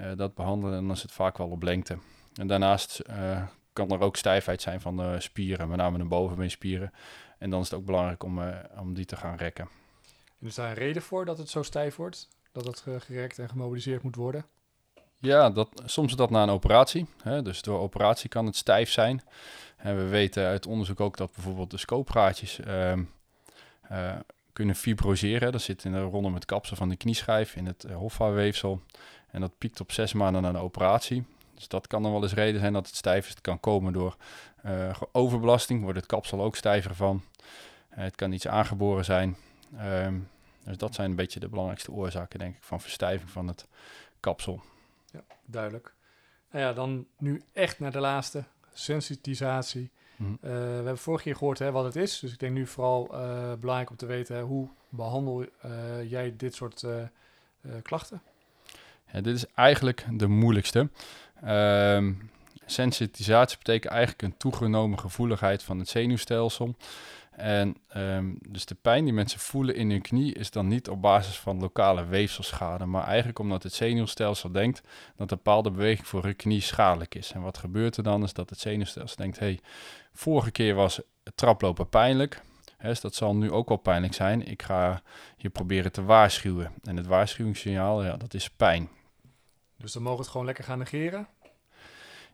uh, 0.00 0.06
dat 0.16 0.34
behandelen 0.34 0.78
en 0.78 0.86
dan 0.86 0.96
is 0.96 1.02
het 1.02 1.12
vaak 1.12 1.38
wel 1.38 1.48
op 1.48 1.62
lengte. 1.62 1.98
En 2.34 2.46
daarnaast 2.46 3.02
uh, 3.10 3.42
kan 3.72 3.90
er 3.90 4.00
ook 4.00 4.16
stijfheid 4.16 4.62
zijn 4.62 4.80
van 4.80 4.96
de 4.96 5.16
spieren, 5.20 5.68
met 5.68 5.78
name 5.78 5.98
de 5.98 6.04
bovenbeenspieren. 6.04 6.92
En 7.38 7.50
dan 7.50 7.60
is 7.60 7.70
het 7.70 7.78
ook 7.78 7.84
belangrijk 7.84 8.22
om, 8.22 8.38
uh, 8.38 8.56
om 8.78 8.94
die 8.94 9.04
te 9.04 9.16
gaan 9.16 9.36
rekken. 9.36 9.68
En 10.40 10.46
is 10.46 10.54
daar 10.54 10.68
een 10.68 10.74
reden 10.74 11.02
voor 11.02 11.24
dat 11.24 11.38
het 11.38 11.50
zo 11.50 11.62
stijf 11.62 11.96
wordt? 11.96 12.28
Dat 12.52 12.66
het 12.66 12.84
gerekt 12.98 13.38
en 13.38 13.48
gemobiliseerd 13.48 14.02
moet 14.02 14.16
worden? 14.16 14.44
Ja, 15.20 15.50
dat, 15.50 15.68
soms 15.84 16.10
is 16.10 16.16
dat 16.16 16.30
na 16.30 16.42
een 16.42 16.48
operatie. 16.48 17.06
Hè? 17.22 17.42
Dus 17.42 17.62
door 17.62 17.80
operatie 17.80 18.28
kan 18.28 18.46
het 18.46 18.56
stijf 18.56 18.90
zijn. 18.90 19.22
En 19.76 19.96
we 19.96 20.04
weten 20.04 20.46
uit 20.46 20.66
onderzoek 20.66 21.00
ook 21.00 21.16
dat 21.16 21.32
bijvoorbeeld 21.32 21.70
de 21.70 21.76
scoopgaatjes 21.76 22.60
ehm, 22.60 23.02
eh, 23.82 24.16
kunnen 24.58 24.76
fibroseren. 24.76 25.52
Dat 25.52 25.62
zit 25.62 25.84
in 25.84 25.92
de 25.92 26.00
rondom 26.00 26.34
het 26.34 26.44
kapsel 26.44 26.76
van 26.76 26.88
de 26.88 26.96
knieschijf 26.96 27.56
in 27.56 27.66
het 27.66 27.84
uh, 27.84 27.96
hofhaarweefsel. 27.96 28.82
En 29.30 29.40
dat 29.40 29.58
piekt 29.58 29.80
op 29.80 29.92
zes 29.92 30.12
maanden 30.12 30.42
na 30.42 30.48
een 30.48 30.56
operatie. 30.56 31.24
Dus 31.54 31.68
dat 31.68 31.86
kan 31.86 32.02
dan 32.02 32.12
wel 32.12 32.22
eens 32.22 32.34
reden 32.34 32.60
zijn 32.60 32.72
dat 32.72 32.86
het 32.86 32.96
stijf 32.96 33.24
is. 33.24 33.30
Het 33.30 33.40
kan 33.40 33.60
komen 33.60 33.92
door 33.92 34.16
uh, 34.66 35.00
overbelasting, 35.12 35.82
wordt 35.82 35.98
het 35.98 36.06
kapsel 36.06 36.42
ook 36.42 36.56
stijver 36.56 36.94
van. 36.94 37.22
het 37.88 38.14
kan 38.14 38.32
iets 38.32 38.48
aangeboren 38.48 39.04
zijn. 39.04 39.36
Ehm, 39.76 40.18
dus 40.64 40.76
dat 40.76 40.94
zijn 40.94 41.10
een 41.10 41.16
beetje 41.16 41.40
de 41.40 41.48
belangrijkste 41.48 41.92
oorzaken, 41.92 42.38
denk 42.38 42.56
ik, 42.56 42.62
van 42.62 42.80
verstijving 42.80 43.30
van 43.30 43.48
het 43.48 43.66
kapsel. 44.20 44.60
Ja, 45.10 45.20
duidelijk. 45.44 45.94
Nou 46.50 46.64
ja, 46.64 46.72
dan 46.72 47.06
nu 47.18 47.42
echt 47.52 47.78
naar 47.80 47.92
de 47.92 48.00
laatste, 48.00 48.44
sensitisatie. 48.72 49.90
Mhm. 50.18 50.32
Uh, 50.32 50.38
we 50.40 50.48
hebben 50.48 50.98
vorige 50.98 51.22
keer 51.22 51.36
gehoord 51.36 51.58
hè, 51.58 51.70
wat 51.70 51.84
het 51.84 51.96
is. 51.96 52.18
Dus 52.18 52.32
ik 52.32 52.38
denk 52.38 52.52
nu 52.52 52.66
vooral 52.66 53.08
uh, 53.12 53.52
belangrijk 53.60 53.90
om 53.90 53.96
te 53.96 54.06
weten 54.06 54.36
hè, 54.36 54.42
hoe 54.42 54.68
behandel 54.88 55.42
uh, 55.42 56.10
jij 56.10 56.34
dit 56.36 56.54
soort 56.54 56.86
klachten? 57.82 58.22
Ja, 59.12 59.20
dit 59.20 59.36
is 59.36 59.46
eigenlijk 59.54 60.06
de 60.12 60.26
moeilijkste. 60.26 60.88
Ehm, 61.42 62.12
sensitisatie 62.66 63.58
betekent 63.58 63.92
eigenlijk 63.92 64.22
een 64.22 64.36
toegenomen 64.36 64.98
gevoeligheid 64.98 65.62
van 65.62 65.78
het 65.78 65.88
zenuwstelsel. 65.88 66.76
En 67.38 67.76
um, 67.96 68.38
dus 68.48 68.66
de 68.66 68.74
pijn 68.74 69.04
die 69.04 69.12
mensen 69.12 69.40
voelen 69.40 69.74
in 69.74 69.90
hun 69.90 70.02
knie 70.02 70.34
is 70.34 70.50
dan 70.50 70.68
niet 70.68 70.88
op 70.88 71.02
basis 71.02 71.38
van 71.38 71.60
lokale 71.60 72.06
weefselschade, 72.06 72.86
maar 72.86 73.04
eigenlijk 73.04 73.38
omdat 73.38 73.62
het 73.62 73.72
zenuwstelsel 73.72 74.52
denkt 74.52 74.80
dat 75.16 75.30
een 75.30 75.36
bepaalde 75.36 75.70
beweging 75.70 76.06
voor 76.06 76.22
hun 76.22 76.36
knie 76.36 76.60
schadelijk 76.60 77.14
is. 77.14 77.32
En 77.32 77.40
wat 77.40 77.58
gebeurt 77.58 77.96
er 77.96 78.02
dan 78.02 78.22
is 78.22 78.32
dat 78.32 78.50
het 78.50 78.60
zenuwstelsel 78.60 79.16
denkt, 79.16 79.38
hey, 79.38 79.60
vorige 80.12 80.50
keer 80.50 80.74
was 80.74 81.00
traplopen 81.34 81.88
pijnlijk, 81.88 82.42
dus 82.82 83.00
dat 83.00 83.14
zal 83.14 83.36
nu 83.36 83.50
ook 83.50 83.68
wel 83.68 83.76
pijnlijk 83.76 84.14
zijn. 84.14 84.46
Ik 84.46 84.62
ga 84.62 85.02
je 85.36 85.50
proberen 85.50 85.92
te 85.92 86.04
waarschuwen. 86.04 86.72
En 86.82 86.96
het 86.96 87.06
waarschuwingssignaal, 87.06 88.04
ja, 88.04 88.16
dat 88.16 88.34
is 88.34 88.50
pijn. 88.50 88.88
Dus 89.76 89.92
dan 89.92 90.02
mogen 90.02 90.16
we 90.16 90.22
het 90.22 90.32
gewoon 90.32 90.46
lekker 90.46 90.64
gaan 90.64 90.78
negeren? 90.78 91.28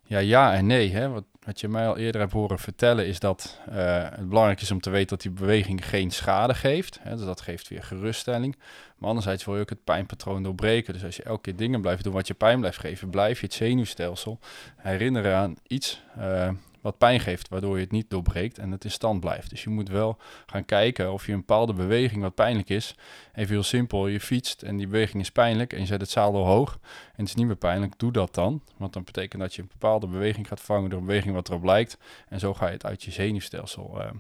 Ja, 0.05 0.19
ja 0.19 0.55
en 0.55 0.67
nee. 0.67 0.93
Hè. 0.93 1.09
Wat, 1.09 1.25
wat 1.45 1.61
je 1.61 1.69
mij 1.69 1.89
al 1.89 1.97
eerder 1.97 2.21
hebt 2.21 2.33
horen 2.33 2.59
vertellen 2.59 3.07
is 3.07 3.21
dat 3.21 3.61
uh, 3.69 3.75
het 4.11 4.29
belangrijk 4.29 4.61
is 4.61 4.71
om 4.71 4.81
te 4.81 4.91
weten 4.91 5.09
dat 5.09 5.21
die 5.21 5.31
beweging 5.31 5.89
geen 5.89 6.11
schade 6.11 6.55
geeft. 6.55 6.99
Hè. 7.03 7.17
Dus 7.17 7.25
dat 7.25 7.41
geeft 7.41 7.69
weer 7.69 7.83
geruststelling. 7.83 8.57
Maar 8.99 9.09
anderzijds 9.09 9.45
wil 9.45 9.55
je 9.55 9.61
ook 9.61 9.69
het 9.69 9.85
pijnpatroon 9.85 10.43
doorbreken. 10.43 10.93
Dus 10.93 11.05
als 11.05 11.17
je 11.17 11.23
elke 11.23 11.41
keer 11.41 11.57
dingen 11.57 11.81
blijft 11.81 12.05
doen 12.05 12.13
wat 12.13 12.27
je 12.27 12.35
pijn 12.35 12.59
blijft 12.59 12.79
geven, 12.79 13.11
blijf 13.11 13.41
je 13.41 13.47
het 13.47 13.55
zenuwstelsel 13.55 14.39
herinneren 14.77 15.37
aan 15.37 15.55
iets 15.67 16.03
uh, 16.19 16.49
wat 16.85 16.99
pijn 16.99 17.21
geeft, 17.21 17.49
waardoor 17.49 17.77
je 17.77 17.83
het 17.83 17.91
niet 17.91 18.11
doorbreekt 18.11 18.59
en 18.59 18.71
het 18.71 18.85
in 18.85 18.91
stand 18.91 19.21
blijft. 19.21 19.51
Dus 19.51 19.63
je 19.63 19.71
moet 19.71 19.89
wel 19.89 20.19
gaan 20.47 20.65
kijken 20.65 21.13
of 21.13 21.27
je 21.27 21.33
een 21.33 21.39
bepaalde 21.39 21.73
beweging 21.73 22.23
wat 22.23 22.35
pijnlijk 22.35 22.69
is. 22.69 22.97
Even 23.33 23.55
heel 23.55 23.63
simpel, 23.63 24.07
je 24.07 24.21
fietst 24.21 24.63
en 24.63 24.77
die 24.77 24.87
beweging 24.87 25.23
is 25.23 25.31
pijnlijk 25.31 25.73
en 25.73 25.81
je 25.81 25.87
zet 25.87 26.01
het 26.01 26.11
zadel 26.11 26.45
hoog 26.45 26.79
en 26.83 27.21
het 27.21 27.29
is 27.29 27.35
niet 27.35 27.47
meer 27.47 27.57
pijnlijk, 27.57 27.99
doe 27.99 28.13
dat 28.13 28.35
dan. 28.35 28.63
Want 28.77 28.93
dan 28.93 29.05
betekent 29.05 29.43
dat 29.43 29.55
je 29.55 29.63
een 29.63 29.69
bepaalde 29.73 30.07
beweging 30.07 30.49
gaat 30.49 30.61
vangen 30.61 30.91
door 30.91 30.99
een 30.99 31.07
beweging 31.07 31.35
wat 31.35 31.49
erop 31.49 31.65
lijkt. 31.65 31.99
En 32.29 32.41
zo 32.41 32.55
ga 32.55 32.67
je 32.67 32.73
het 32.73 32.85
uit 32.85 33.03
je 33.03 33.11
zenuwstelsel 33.11 34.01
uh, 34.01 34.11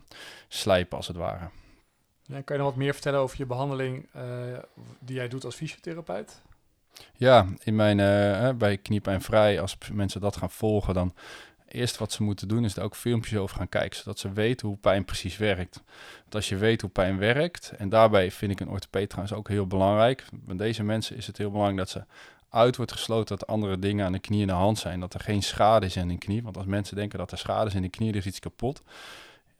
slijpen 0.48 0.96
als 0.96 1.06
het 1.06 1.16
ware. 1.16 1.50
Ja, 2.22 2.40
kan 2.40 2.56
je 2.56 2.62
nog 2.62 2.70
wat 2.70 2.80
meer 2.80 2.92
vertellen 2.92 3.20
over 3.20 3.38
je 3.38 3.46
behandeling 3.46 4.08
uh, 4.16 4.22
die 4.98 5.16
jij 5.16 5.28
doet 5.28 5.44
als 5.44 5.54
fysiotherapeut? 5.54 6.42
Ja, 7.16 7.46
in 7.62 7.76
mijn, 7.76 7.98
uh, 7.98 8.58
bij 8.58 8.76
Kniepijn 8.78 9.22
Vrij, 9.22 9.60
als 9.60 9.78
mensen 9.92 10.20
dat 10.20 10.36
gaan 10.36 10.50
volgen, 10.50 10.94
dan 10.94 11.14
eerst 11.74 11.98
wat 11.98 12.12
ze 12.12 12.22
moeten 12.22 12.48
doen 12.48 12.64
is 12.64 12.76
er 12.76 12.82
ook 12.82 12.96
filmpjes 12.96 13.38
over 13.38 13.56
gaan 13.56 13.68
kijken, 13.68 13.98
zodat 13.98 14.18
ze 14.18 14.32
weten 14.32 14.68
hoe 14.68 14.76
pijn 14.76 15.04
precies 15.04 15.36
werkt. 15.36 15.82
Want 16.20 16.34
als 16.34 16.48
je 16.48 16.56
weet 16.56 16.80
hoe 16.80 16.90
pijn 16.90 17.18
werkt, 17.18 17.72
en 17.78 17.88
daarbij 17.88 18.30
vind 18.30 18.52
ik 18.52 18.60
een 18.60 18.68
orthopeed 18.68 19.08
trouwens 19.08 19.36
ook 19.36 19.48
heel 19.48 19.66
belangrijk. 19.66 20.24
Bij 20.32 20.56
deze 20.56 20.82
mensen 20.82 21.16
is 21.16 21.26
het 21.26 21.38
heel 21.38 21.50
belangrijk 21.50 21.78
dat 21.78 21.90
ze 21.90 22.04
uit 22.54 22.76
wordt 22.76 22.92
gesloten 22.92 23.38
dat 23.38 23.46
andere 23.46 23.78
dingen 23.78 24.06
aan 24.06 24.12
de 24.12 24.18
knie 24.18 24.40
en 24.40 24.46
de 24.46 24.52
hand 24.52 24.78
zijn. 24.78 25.00
Dat 25.00 25.14
er 25.14 25.20
geen 25.20 25.42
schade 25.42 25.86
is 25.86 25.96
in 25.96 26.08
de 26.08 26.18
knie. 26.18 26.42
Want 26.42 26.56
als 26.56 26.66
mensen 26.66 26.96
denken 26.96 27.18
dat 27.18 27.32
er 27.32 27.38
schade 27.38 27.66
is 27.66 27.74
in 27.74 27.82
de 27.82 27.88
knie, 27.88 28.10
er 28.10 28.16
is 28.16 28.26
iets 28.26 28.38
kapot. 28.38 28.82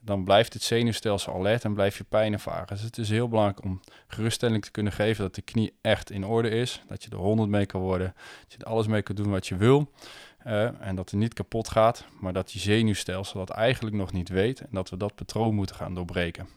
Dan 0.01 0.25
blijft 0.25 0.53
het 0.53 0.63
zenuwstelsel 0.63 1.35
alert 1.35 1.65
en 1.65 1.75
blijf 1.75 1.99
je 1.99 2.05
pijn 2.05 2.33
ervaren. 2.33 2.67
Dus 2.67 2.83
het 2.83 2.99
is 2.99 3.09
heel 3.09 3.29
belangrijk 3.29 3.65
om 3.65 3.81
geruststelling 4.07 4.65
te 4.65 4.71
kunnen 4.71 4.93
geven 4.93 5.25
dat 5.25 5.35
de 5.35 5.43
knie 5.43 5.75
echt 5.81 6.11
in 6.11 6.25
orde 6.25 6.49
is. 6.49 6.83
Dat 6.89 7.05
je 7.05 7.11
er 7.11 7.17
100 7.17 7.49
mee 7.49 7.67
kan 7.67 7.81
worden. 7.81 8.15
Dat 8.43 8.53
je 8.53 8.59
er 8.59 8.71
alles 8.71 8.87
mee 8.87 9.03
kan 9.03 9.15
doen 9.15 9.31
wat 9.31 9.47
je 9.47 9.57
wil. 9.57 9.91
Uh, 10.47 10.81
en 10.81 10.97
dat 10.97 11.11
het 11.11 11.21
niet 11.21 11.35
kapot 11.35 11.69
gaat, 11.69 12.05
maar 12.21 12.33
dat 12.33 12.53
je 12.53 12.59
zenuwstelsel 12.59 13.39
dat 13.39 13.57
eigenlijk 13.57 13.97
nog 13.97 14.13
niet 14.13 14.29
weet 14.29 14.61
en 14.61 14.69
dat 14.71 14.91
we 14.91 14.97
dat 14.97 15.15
patroon 15.15 15.55
moeten 15.55 15.77
gaan 15.77 15.95
doorbreken. 15.95 16.49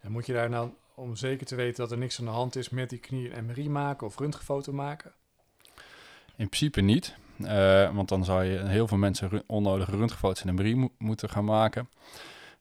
En 0.00 0.12
moet 0.12 0.26
je 0.26 0.32
daar 0.32 0.50
nou, 0.50 0.70
om 0.94 1.16
zeker 1.16 1.46
te 1.46 1.54
weten 1.54 1.76
dat 1.76 1.90
er 1.92 1.98
niks 1.98 2.18
aan 2.18 2.24
de 2.24 2.30
hand 2.30 2.56
is, 2.56 2.68
met 2.68 2.90
die 2.90 2.98
knie 2.98 3.36
een 3.36 3.44
MRI 3.46 3.68
maken 3.68 4.06
of 4.06 4.18
röntgenfoto 4.18 4.72
maken? 4.72 5.12
In 6.36 6.48
principe 6.48 6.80
niet, 6.80 7.16
uh, 7.38 7.94
want 7.94 8.08
dan 8.08 8.24
zou 8.24 8.44
je 8.44 8.66
heel 8.66 8.88
veel 8.88 8.96
mensen 8.96 9.42
onnodige 9.46 9.96
röntgenfoto's 9.96 10.44
en 10.44 10.54
MRI 10.54 10.74
mo 10.74 10.90
moeten 10.98 11.30
gaan 11.30 11.44
maken. 11.44 11.88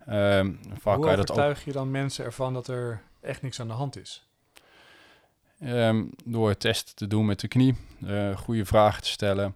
Uh, 0.09 0.45
vaak 0.79 0.95
Hoe 0.95 1.09
overtuig 1.09 1.59
je, 1.59 1.63
je 1.65 1.71
dan 1.71 1.91
mensen 1.91 2.25
ervan 2.25 2.53
dat 2.53 2.67
er 2.67 3.01
echt 3.21 3.41
niks 3.41 3.59
aan 3.59 3.67
de 3.67 3.73
hand 3.73 3.97
is? 3.97 4.27
Um, 5.63 6.09
door 6.25 6.57
testen 6.57 6.95
te 6.95 7.07
doen 7.07 7.25
met 7.25 7.39
de 7.39 7.47
knie, 7.47 7.75
uh, 8.03 8.37
goede 8.37 8.65
vragen 8.65 9.03
te 9.03 9.09
stellen. 9.09 9.55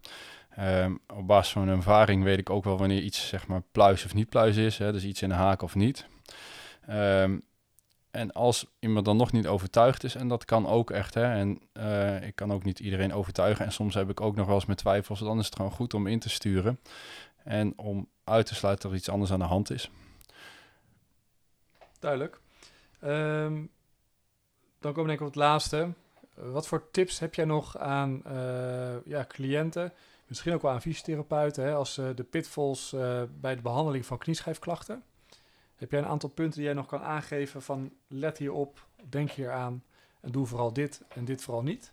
Um, 0.59 0.99
op 1.07 1.27
basis 1.27 1.53
van 1.53 1.65
mijn 1.65 1.77
ervaring 1.77 2.23
weet 2.23 2.39
ik 2.39 2.49
ook 2.49 2.63
wel 2.63 2.77
wanneer 2.77 3.01
iets 3.01 3.27
zeg 3.27 3.47
maar 3.47 3.61
pluis 3.71 4.05
of 4.05 4.13
niet 4.13 4.29
pluis 4.29 4.55
is. 4.55 4.77
Hè, 4.77 4.91
dus 4.91 5.03
iets 5.03 5.21
in 5.21 5.29
de 5.29 5.35
haak 5.35 5.61
of 5.61 5.75
niet. 5.75 6.05
Um, 6.89 7.43
en 8.11 8.31
als 8.31 8.65
iemand 8.79 9.05
dan 9.05 9.17
nog 9.17 9.31
niet 9.31 9.47
overtuigd 9.47 10.03
is, 10.03 10.15
en 10.15 10.27
dat 10.27 10.45
kan 10.45 10.67
ook 10.67 10.91
echt, 10.91 11.13
hè, 11.13 11.23
en 11.23 11.61
uh, 11.73 12.23
ik 12.27 12.35
kan 12.35 12.51
ook 12.51 12.63
niet 12.63 12.79
iedereen 12.79 13.13
overtuigen. 13.13 13.65
En 13.65 13.71
soms 13.71 13.93
heb 13.93 14.09
ik 14.09 14.21
ook 14.21 14.35
nog 14.35 14.45
wel 14.45 14.55
eens 14.55 14.65
met 14.65 14.77
twijfels, 14.77 15.19
dan 15.19 15.39
is 15.39 15.45
het 15.45 15.55
gewoon 15.55 15.71
goed 15.71 15.93
om 15.93 16.07
in 16.07 16.19
te 16.19 16.29
sturen. 16.29 16.79
En 17.43 17.73
om 17.75 18.07
uit 18.23 18.45
te 18.45 18.55
sluiten 18.55 18.83
dat 18.83 18.91
er 18.91 18.97
iets 18.97 19.09
anders 19.09 19.31
aan 19.31 19.39
de 19.39 19.45
hand 19.45 19.71
is. 19.71 19.89
Duidelijk. 21.99 22.39
Um, 23.03 23.69
dan 24.79 24.93
komen 24.93 25.01
we 25.01 25.07
denk 25.07 25.19
ik 25.19 25.21
op 25.21 25.33
het 25.33 25.35
laatste. 25.35 25.93
Wat 26.33 26.67
voor 26.67 26.91
tips 26.91 27.19
heb 27.19 27.35
jij 27.35 27.45
nog 27.45 27.77
aan 27.77 28.21
uh, 28.27 29.05
ja, 29.05 29.25
cliënten 29.27 29.93
misschien 30.29 30.53
ook 30.53 30.61
wel 30.61 30.71
aan 30.71 30.81
fysiotherapeuten, 30.81 31.63
hè, 31.63 31.73
als 31.73 31.97
uh, 31.97 32.09
de 32.15 32.23
pitfalls 32.23 32.93
uh, 32.93 33.21
bij 33.39 33.55
de 33.55 33.61
behandeling 33.61 34.05
van 34.05 34.17
knieschijfklachten. 34.17 35.03
Heb 35.75 35.91
jij 35.91 35.99
een 35.99 36.07
aantal 36.07 36.29
punten 36.29 36.55
die 36.55 36.63
jij 36.63 36.73
nog 36.73 36.85
kan 36.85 37.01
aangeven 37.01 37.61
van 37.61 37.91
let 38.07 38.37
hierop, 38.37 38.87
denk 39.09 39.31
hier 39.31 39.51
aan 39.51 39.83
en 40.21 40.31
doe 40.31 40.45
vooral 40.45 40.73
dit 40.73 41.01
en 41.07 41.25
dit 41.25 41.41
vooral 41.41 41.63
niet? 41.63 41.91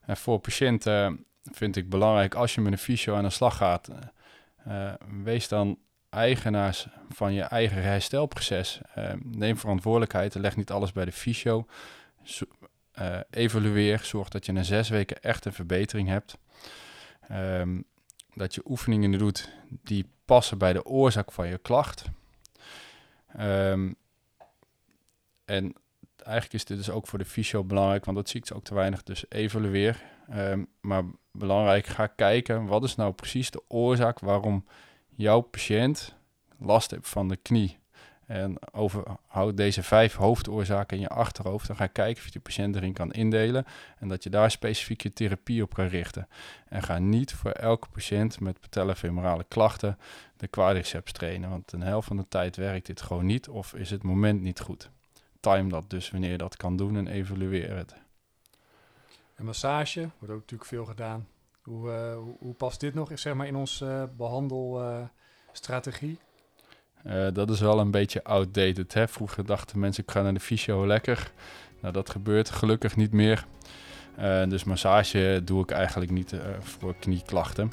En 0.00 0.16
voor 0.16 0.38
patiënten 0.38 1.24
vind 1.52 1.76
ik 1.76 1.88
belangrijk 1.88 2.34
als 2.34 2.54
je 2.54 2.60
met 2.60 2.72
een 2.72 2.78
fysio 2.78 3.14
aan 3.14 3.22
de 3.22 3.30
slag 3.30 3.56
gaat, 3.56 3.88
uh, 4.68 4.92
wees 5.22 5.48
dan 5.48 5.78
eigenaars 6.08 6.88
van 7.08 7.32
je 7.32 7.42
eigen 7.42 7.82
herstelproces. 7.82 8.80
neem 9.22 9.56
verantwoordelijkheid 9.56 10.34
en 10.34 10.40
leg 10.40 10.56
niet 10.56 10.70
alles 10.70 10.92
bij 10.92 11.04
de 11.04 11.12
fysio. 11.12 11.66
evalueer, 13.30 13.98
zorg 13.98 14.28
dat 14.28 14.46
je 14.46 14.52
na 14.52 14.62
zes 14.62 14.88
weken 14.88 15.22
echt 15.22 15.44
een 15.44 15.52
verbetering 15.52 16.08
hebt. 16.08 16.38
Um, 17.32 17.84
dat 18.34 18.54
je 18.54 18.62
oefeningen 18.64 19.18
doet 19.18 19.52
die 19.68 20.06
passen 20.24 20.58
bij 20.58 20.72
de 20.72 20.84
oorzaak 20.84 21.32
van 21.32 21.48
je 21.48 21.58
klacht. 21.58 22.04
Um, 23.40 23.94
en 25.44 25.74
eigenlijk 26.16 26.52
is 26.52 26.64
dit 26.64 26.76
dus 26.76 26.90
ook 26.90 27.06
voor 27.06 27.18
de 27.18 27.24
fysio 27.24 27.64
belangrijk, 27.64 28.04
want 28.04 28.16
dat 28.16 28.28
zie 28.28 28.40
ik 28.40 28.46
dus 28.46 28.56
ook 28.56 28.64
te 28.64 28.74
weinig. 28.74 29.02
Dus 29.02 29.24
evalueer. 29.28 30.02
Um, 30.34 30.66
maar 30.80 31.04
belangrijk, 31.32 31.86
ga 31.86 32.06
kijken 32.06 32.66
wat 32.66 32.84
is 32.84 32.94
nou 32.94 33.12
precies 33.12 33.50
de 33.50 33.62
oorzaak 33.68 34.18
waarom 34.18 34.64
jouw 35.08 35.40
patiënt 35.40 36.14
last 36.58 36.90
heeft 36.90 37.08
van 37.08 37.28
de 37.28 37.36
knie. 37.36 37.78
En 38.30 38.56
overhoud 38.72 39.56
deze 39.56 39.82
vijf 39.82 40.14
hoofdoorzaken 40.14 40.96
in 40.96 41.02
je 41.02 41.08
achterhoofd. 41.08 41.66
Dan 41.66 41.76
ga 41.76 41.82
je 41.82 41.90
kijken 41.90 42.18
of 42.18 42.24
je 42.24 42.32
de 42.32 42.40
patiënt 42.40 42.76
erin 42.76 42.92
kan 42.92 43.12
indelen. 43.12 43.64
En 43.98 44.08
dat 44.08 44.22
je 44.22 44.30
daar 44.30 44.50
specifieke 44.50 45.12
therapie 45.12 45.62
op 45.62 45.74
kan 45.74 45.86
richten. 45.86 46.28
En 46.68 46.82
ga 46.82 46.98
niet 46.98 47.34
voor 47.34 47.50
elke 47.50 47.88
patiënt 47.88 48.40
met 48.40 48.60
patellofemorale 48.60 49.44
klachten 49.48 49.98
de 50.36 50.46
quadriceps 50.46 51.12
trainen. 51.12 51.50
Want 51.50 51.72
een 51.72 51.82
helft 51.82 52.06
van 52.06 52.16
de 52.16 52.28
tijd 52.28 52.56
werkt 52.56 52.86
dit 52.86 53.02
gewoon 53.02 53.26
niet 53.26 53.48
of 53.48 53.74
is 53.74 53.90
het 53.90 54.02
moment 54.02 54.40
niet 54.40 54.60
goed. 54.60 54.90
Time 55.40 55.68
dat 55.68 55.90
dus 55.90 56.10
wanneer 56.10 56.30
je 56.30 56.38
dat 56.38 56.56
kan 56.56 56.76
doen 56.76 56.96
en 56.96 57.06
evalueer 57.06 57.76
het. 57.76 57.94
En 59.34 59.44
massage 59.44 60.08
wordt 60.18 60.34
ook 60.34 60.40
natuurlijk 60.40 60.70
veel 60.70 60.84
gedaan. 60.84 61.28
Hoe, 61.62 61.88
uh, 61.88 62.18
hoe, 62.38 62.54
past 62.54 62.80
dit 62.80 62.94
nog 62.94 63.10
zeg 63.14 63.34
maar, 63.34 63.46
in 63.46 63.56
onze 63.56 63.84
uh, 63.84 64.04
behandelstrategie? 64.16 66.18
Dat 67.32 67.50
is 67.50 67.60
wel 67.60 67.78
een 67.78 67.90
beetje 67.90 68.24
outdated. 68.24 68.94
Hè? 68.94 69.08
Vroeger 69.08 69.46
dachten 69.46 69.78
mensen, 69.78 70.02
ik 70.02 70.10
ga 70.10 70.22
naar 70.22 70.34
de 70.34 70.40
fysio 70.40 70.86
lekker. 70.86 71.32
Nou, 71.80 71.92
dat 71.92 72.10
gebeurt 72.10 72.50
gelukkig 72.50 72.96
niet 72.96 73.12
meer. 73.12 73.44
Uh, 74.18 74.42
dus 74.48 74.64
massage 74.64 75.40
doe 75.44 75.62
ik 75.62 75.70
eigenlijk 75.70 76.10
niet 76.10 76.32
uh, 76.32 76.40
voor 76.60 76.94
knieklachten. 77.00 77.72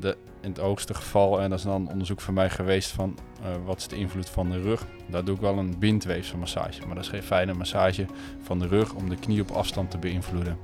De, 0.00 0.16
in 0.40 0.48
het 0.50 0.58
hoogste 0.58 0.94
geval, 0.94 1.40
en 1.40 1.50
dat 1.50 1.58
is 1.58 1.64
dan 1.64 1.88
onderzoek 1.90 2.20
van 2.20 2.34
mij 2.34 2.50
geweest 2.50 2.90
van 2.90 3.18
wat 3.64 3.76
is 3.76 3.88
de 3.88 3.96
invloed 3.96 4.30
van 4.30 4.50
de 4.50 4.60
rug. 4.60 4.86
Daar 5.06 5.24
doe 5.24 5.34
ik 5.34 5.40
wel 5.40 5.58
een 5.58 5.78
bindweefselmassage, 5.78 6.86
maar 6.86 6.94
dat 6.94 7.04
is 7.04 7.10
geen 7.10 7.22
fijne 7.22 7.54
massage 7.54 8.06
van 8.42 8.58
de 8.58 8.66
rug 8.66 8.94
om 8.94 9.08
de 9.08 9.16
knie 9.16 9.40
op 9.40 9.50
afstand 9.50 9.90
te 9.90 9.98
beïnvloeden. 9.98 10.58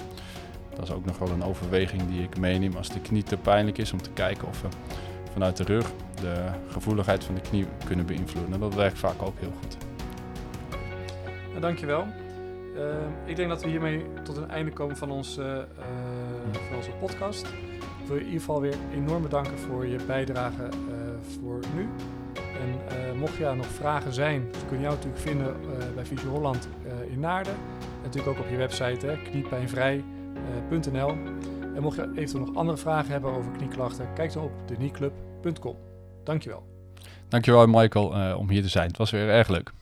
Dat 0.74 0.84
is 0.84 0.90
ook 0.90 1.04
nog 1.04 1.18
wel 1.18 1.30
een 1.30 1.42
overweging 1.42 2.08
die 2.08 2.22
ik 2.22 2.38
meeneem 2.38 2.76
als 2.76 2.88
de 2.88 3.00
knie 3.00 3.22
te 3.22 3.36
pijnlijk 3.36 3.78
is 3.78 3.92
om 3.92 4.02
te 4.02 4.10
kijken 4.10 4.48
of 4.48 4.62
we 4.62 4.68
vanuit 5.34 5.56
de 5.56 5.64
rug 5.64 5.92
de 6.20 6.46
gevoeligheid 6.68 7.24
van 7.24 7.34
de 7.34 7.40
knie 7.40 7.66
kunnen 7.86 8.06
beïnvloeden. 8.06 8.52
En 8.54 8.60
dat 8.60 8.74
werkt 8.74 8.98
vaak 8.98 9.22
ook 9.22 9.38
heel 9.38 9.52
goed. 9.60 9.76
Nou, 11.48 11.60
dankjewel. 11.60 12.06
Uh, 12.76 12.82
ik 13.24 13.36
denk 13.36 13.48
dat 13.48 13.62
we 13.62 13.68
hiermee 13.68 14.04
tot 14.22 14.36
een 14.36 14.50
einde 14.50 14.70
komen 14.70 14.96
van, 14.96 15.10
ons, 15.10 15.38
uh, 15.38 15.58
van 16.68 16.76
onze 16.76 16.90
podcast. 17.00 17.46
Ik 18.02 18.06
wil 18.06 18.14
je 18.16 18.20
in 18.20 18.26
ieder 18.26 18.40
geval 18.40 18.60
weer 18.60 18.74
enorm 18.94 19.22
bedanken 19.22 19.58
voor 19.58 19.86
je 19.86 19.98
bijdrage 20.06 20.68
voor 21.38 21.60
nu. 21.74 21.88
En 22.60 23.18
mocht 23.18 23.34
je 23.36 23.52
nog 23.56 23.66
vragen 23.66 24.12
zijn, 24.12 24.48
ze 24.58 24.64
kunnen 24.66 24.80
jou 24.80 24.94
natuurlijk 24.94 25.22
vinden 25.22 25.56
bij 25.94 26.04
Visio 26.04 26.30
Holland 26.30 26.68
in 27.10 27.20
Naarden. 27.20 27.54
En 27.54 28.02
natuurlijk 28.02 28.38
ook 28.38 28.44
op 28.44 28.50
je 28.50 28.56
website 28.56 29.18
kniepijnvrij.nl. 29.30 31.16
En 31.74 31.82
mocht 31.82 31.96
je 31.96 32.10
eventueel 32.14 32.44
nog 32.44 32.56
andere 32.56 32.78
vragen 32.78 33.10
hebben 33.10 33.30
over 33.30 33.52
knieklachten, 33.52 34.12
kijk 34.14 34.32
dan 34.32 34.44
op 34.44 34.52
de 34.66 34.74
knieclub.com. 34.74 35.76
Dankjewel. 36.24 36.66
Dankjewel 37.28 37.66
Michael 37.66 38.36
om 38.36 38.50
hier 38.50 38.62
te 38.62 38.68
zijn. 38.68 38.86
Het 38.86 38.96
was 38.96 39.10
weer 39.10 39.28
erg 39.28 39.48
leuk. 39.48 39.72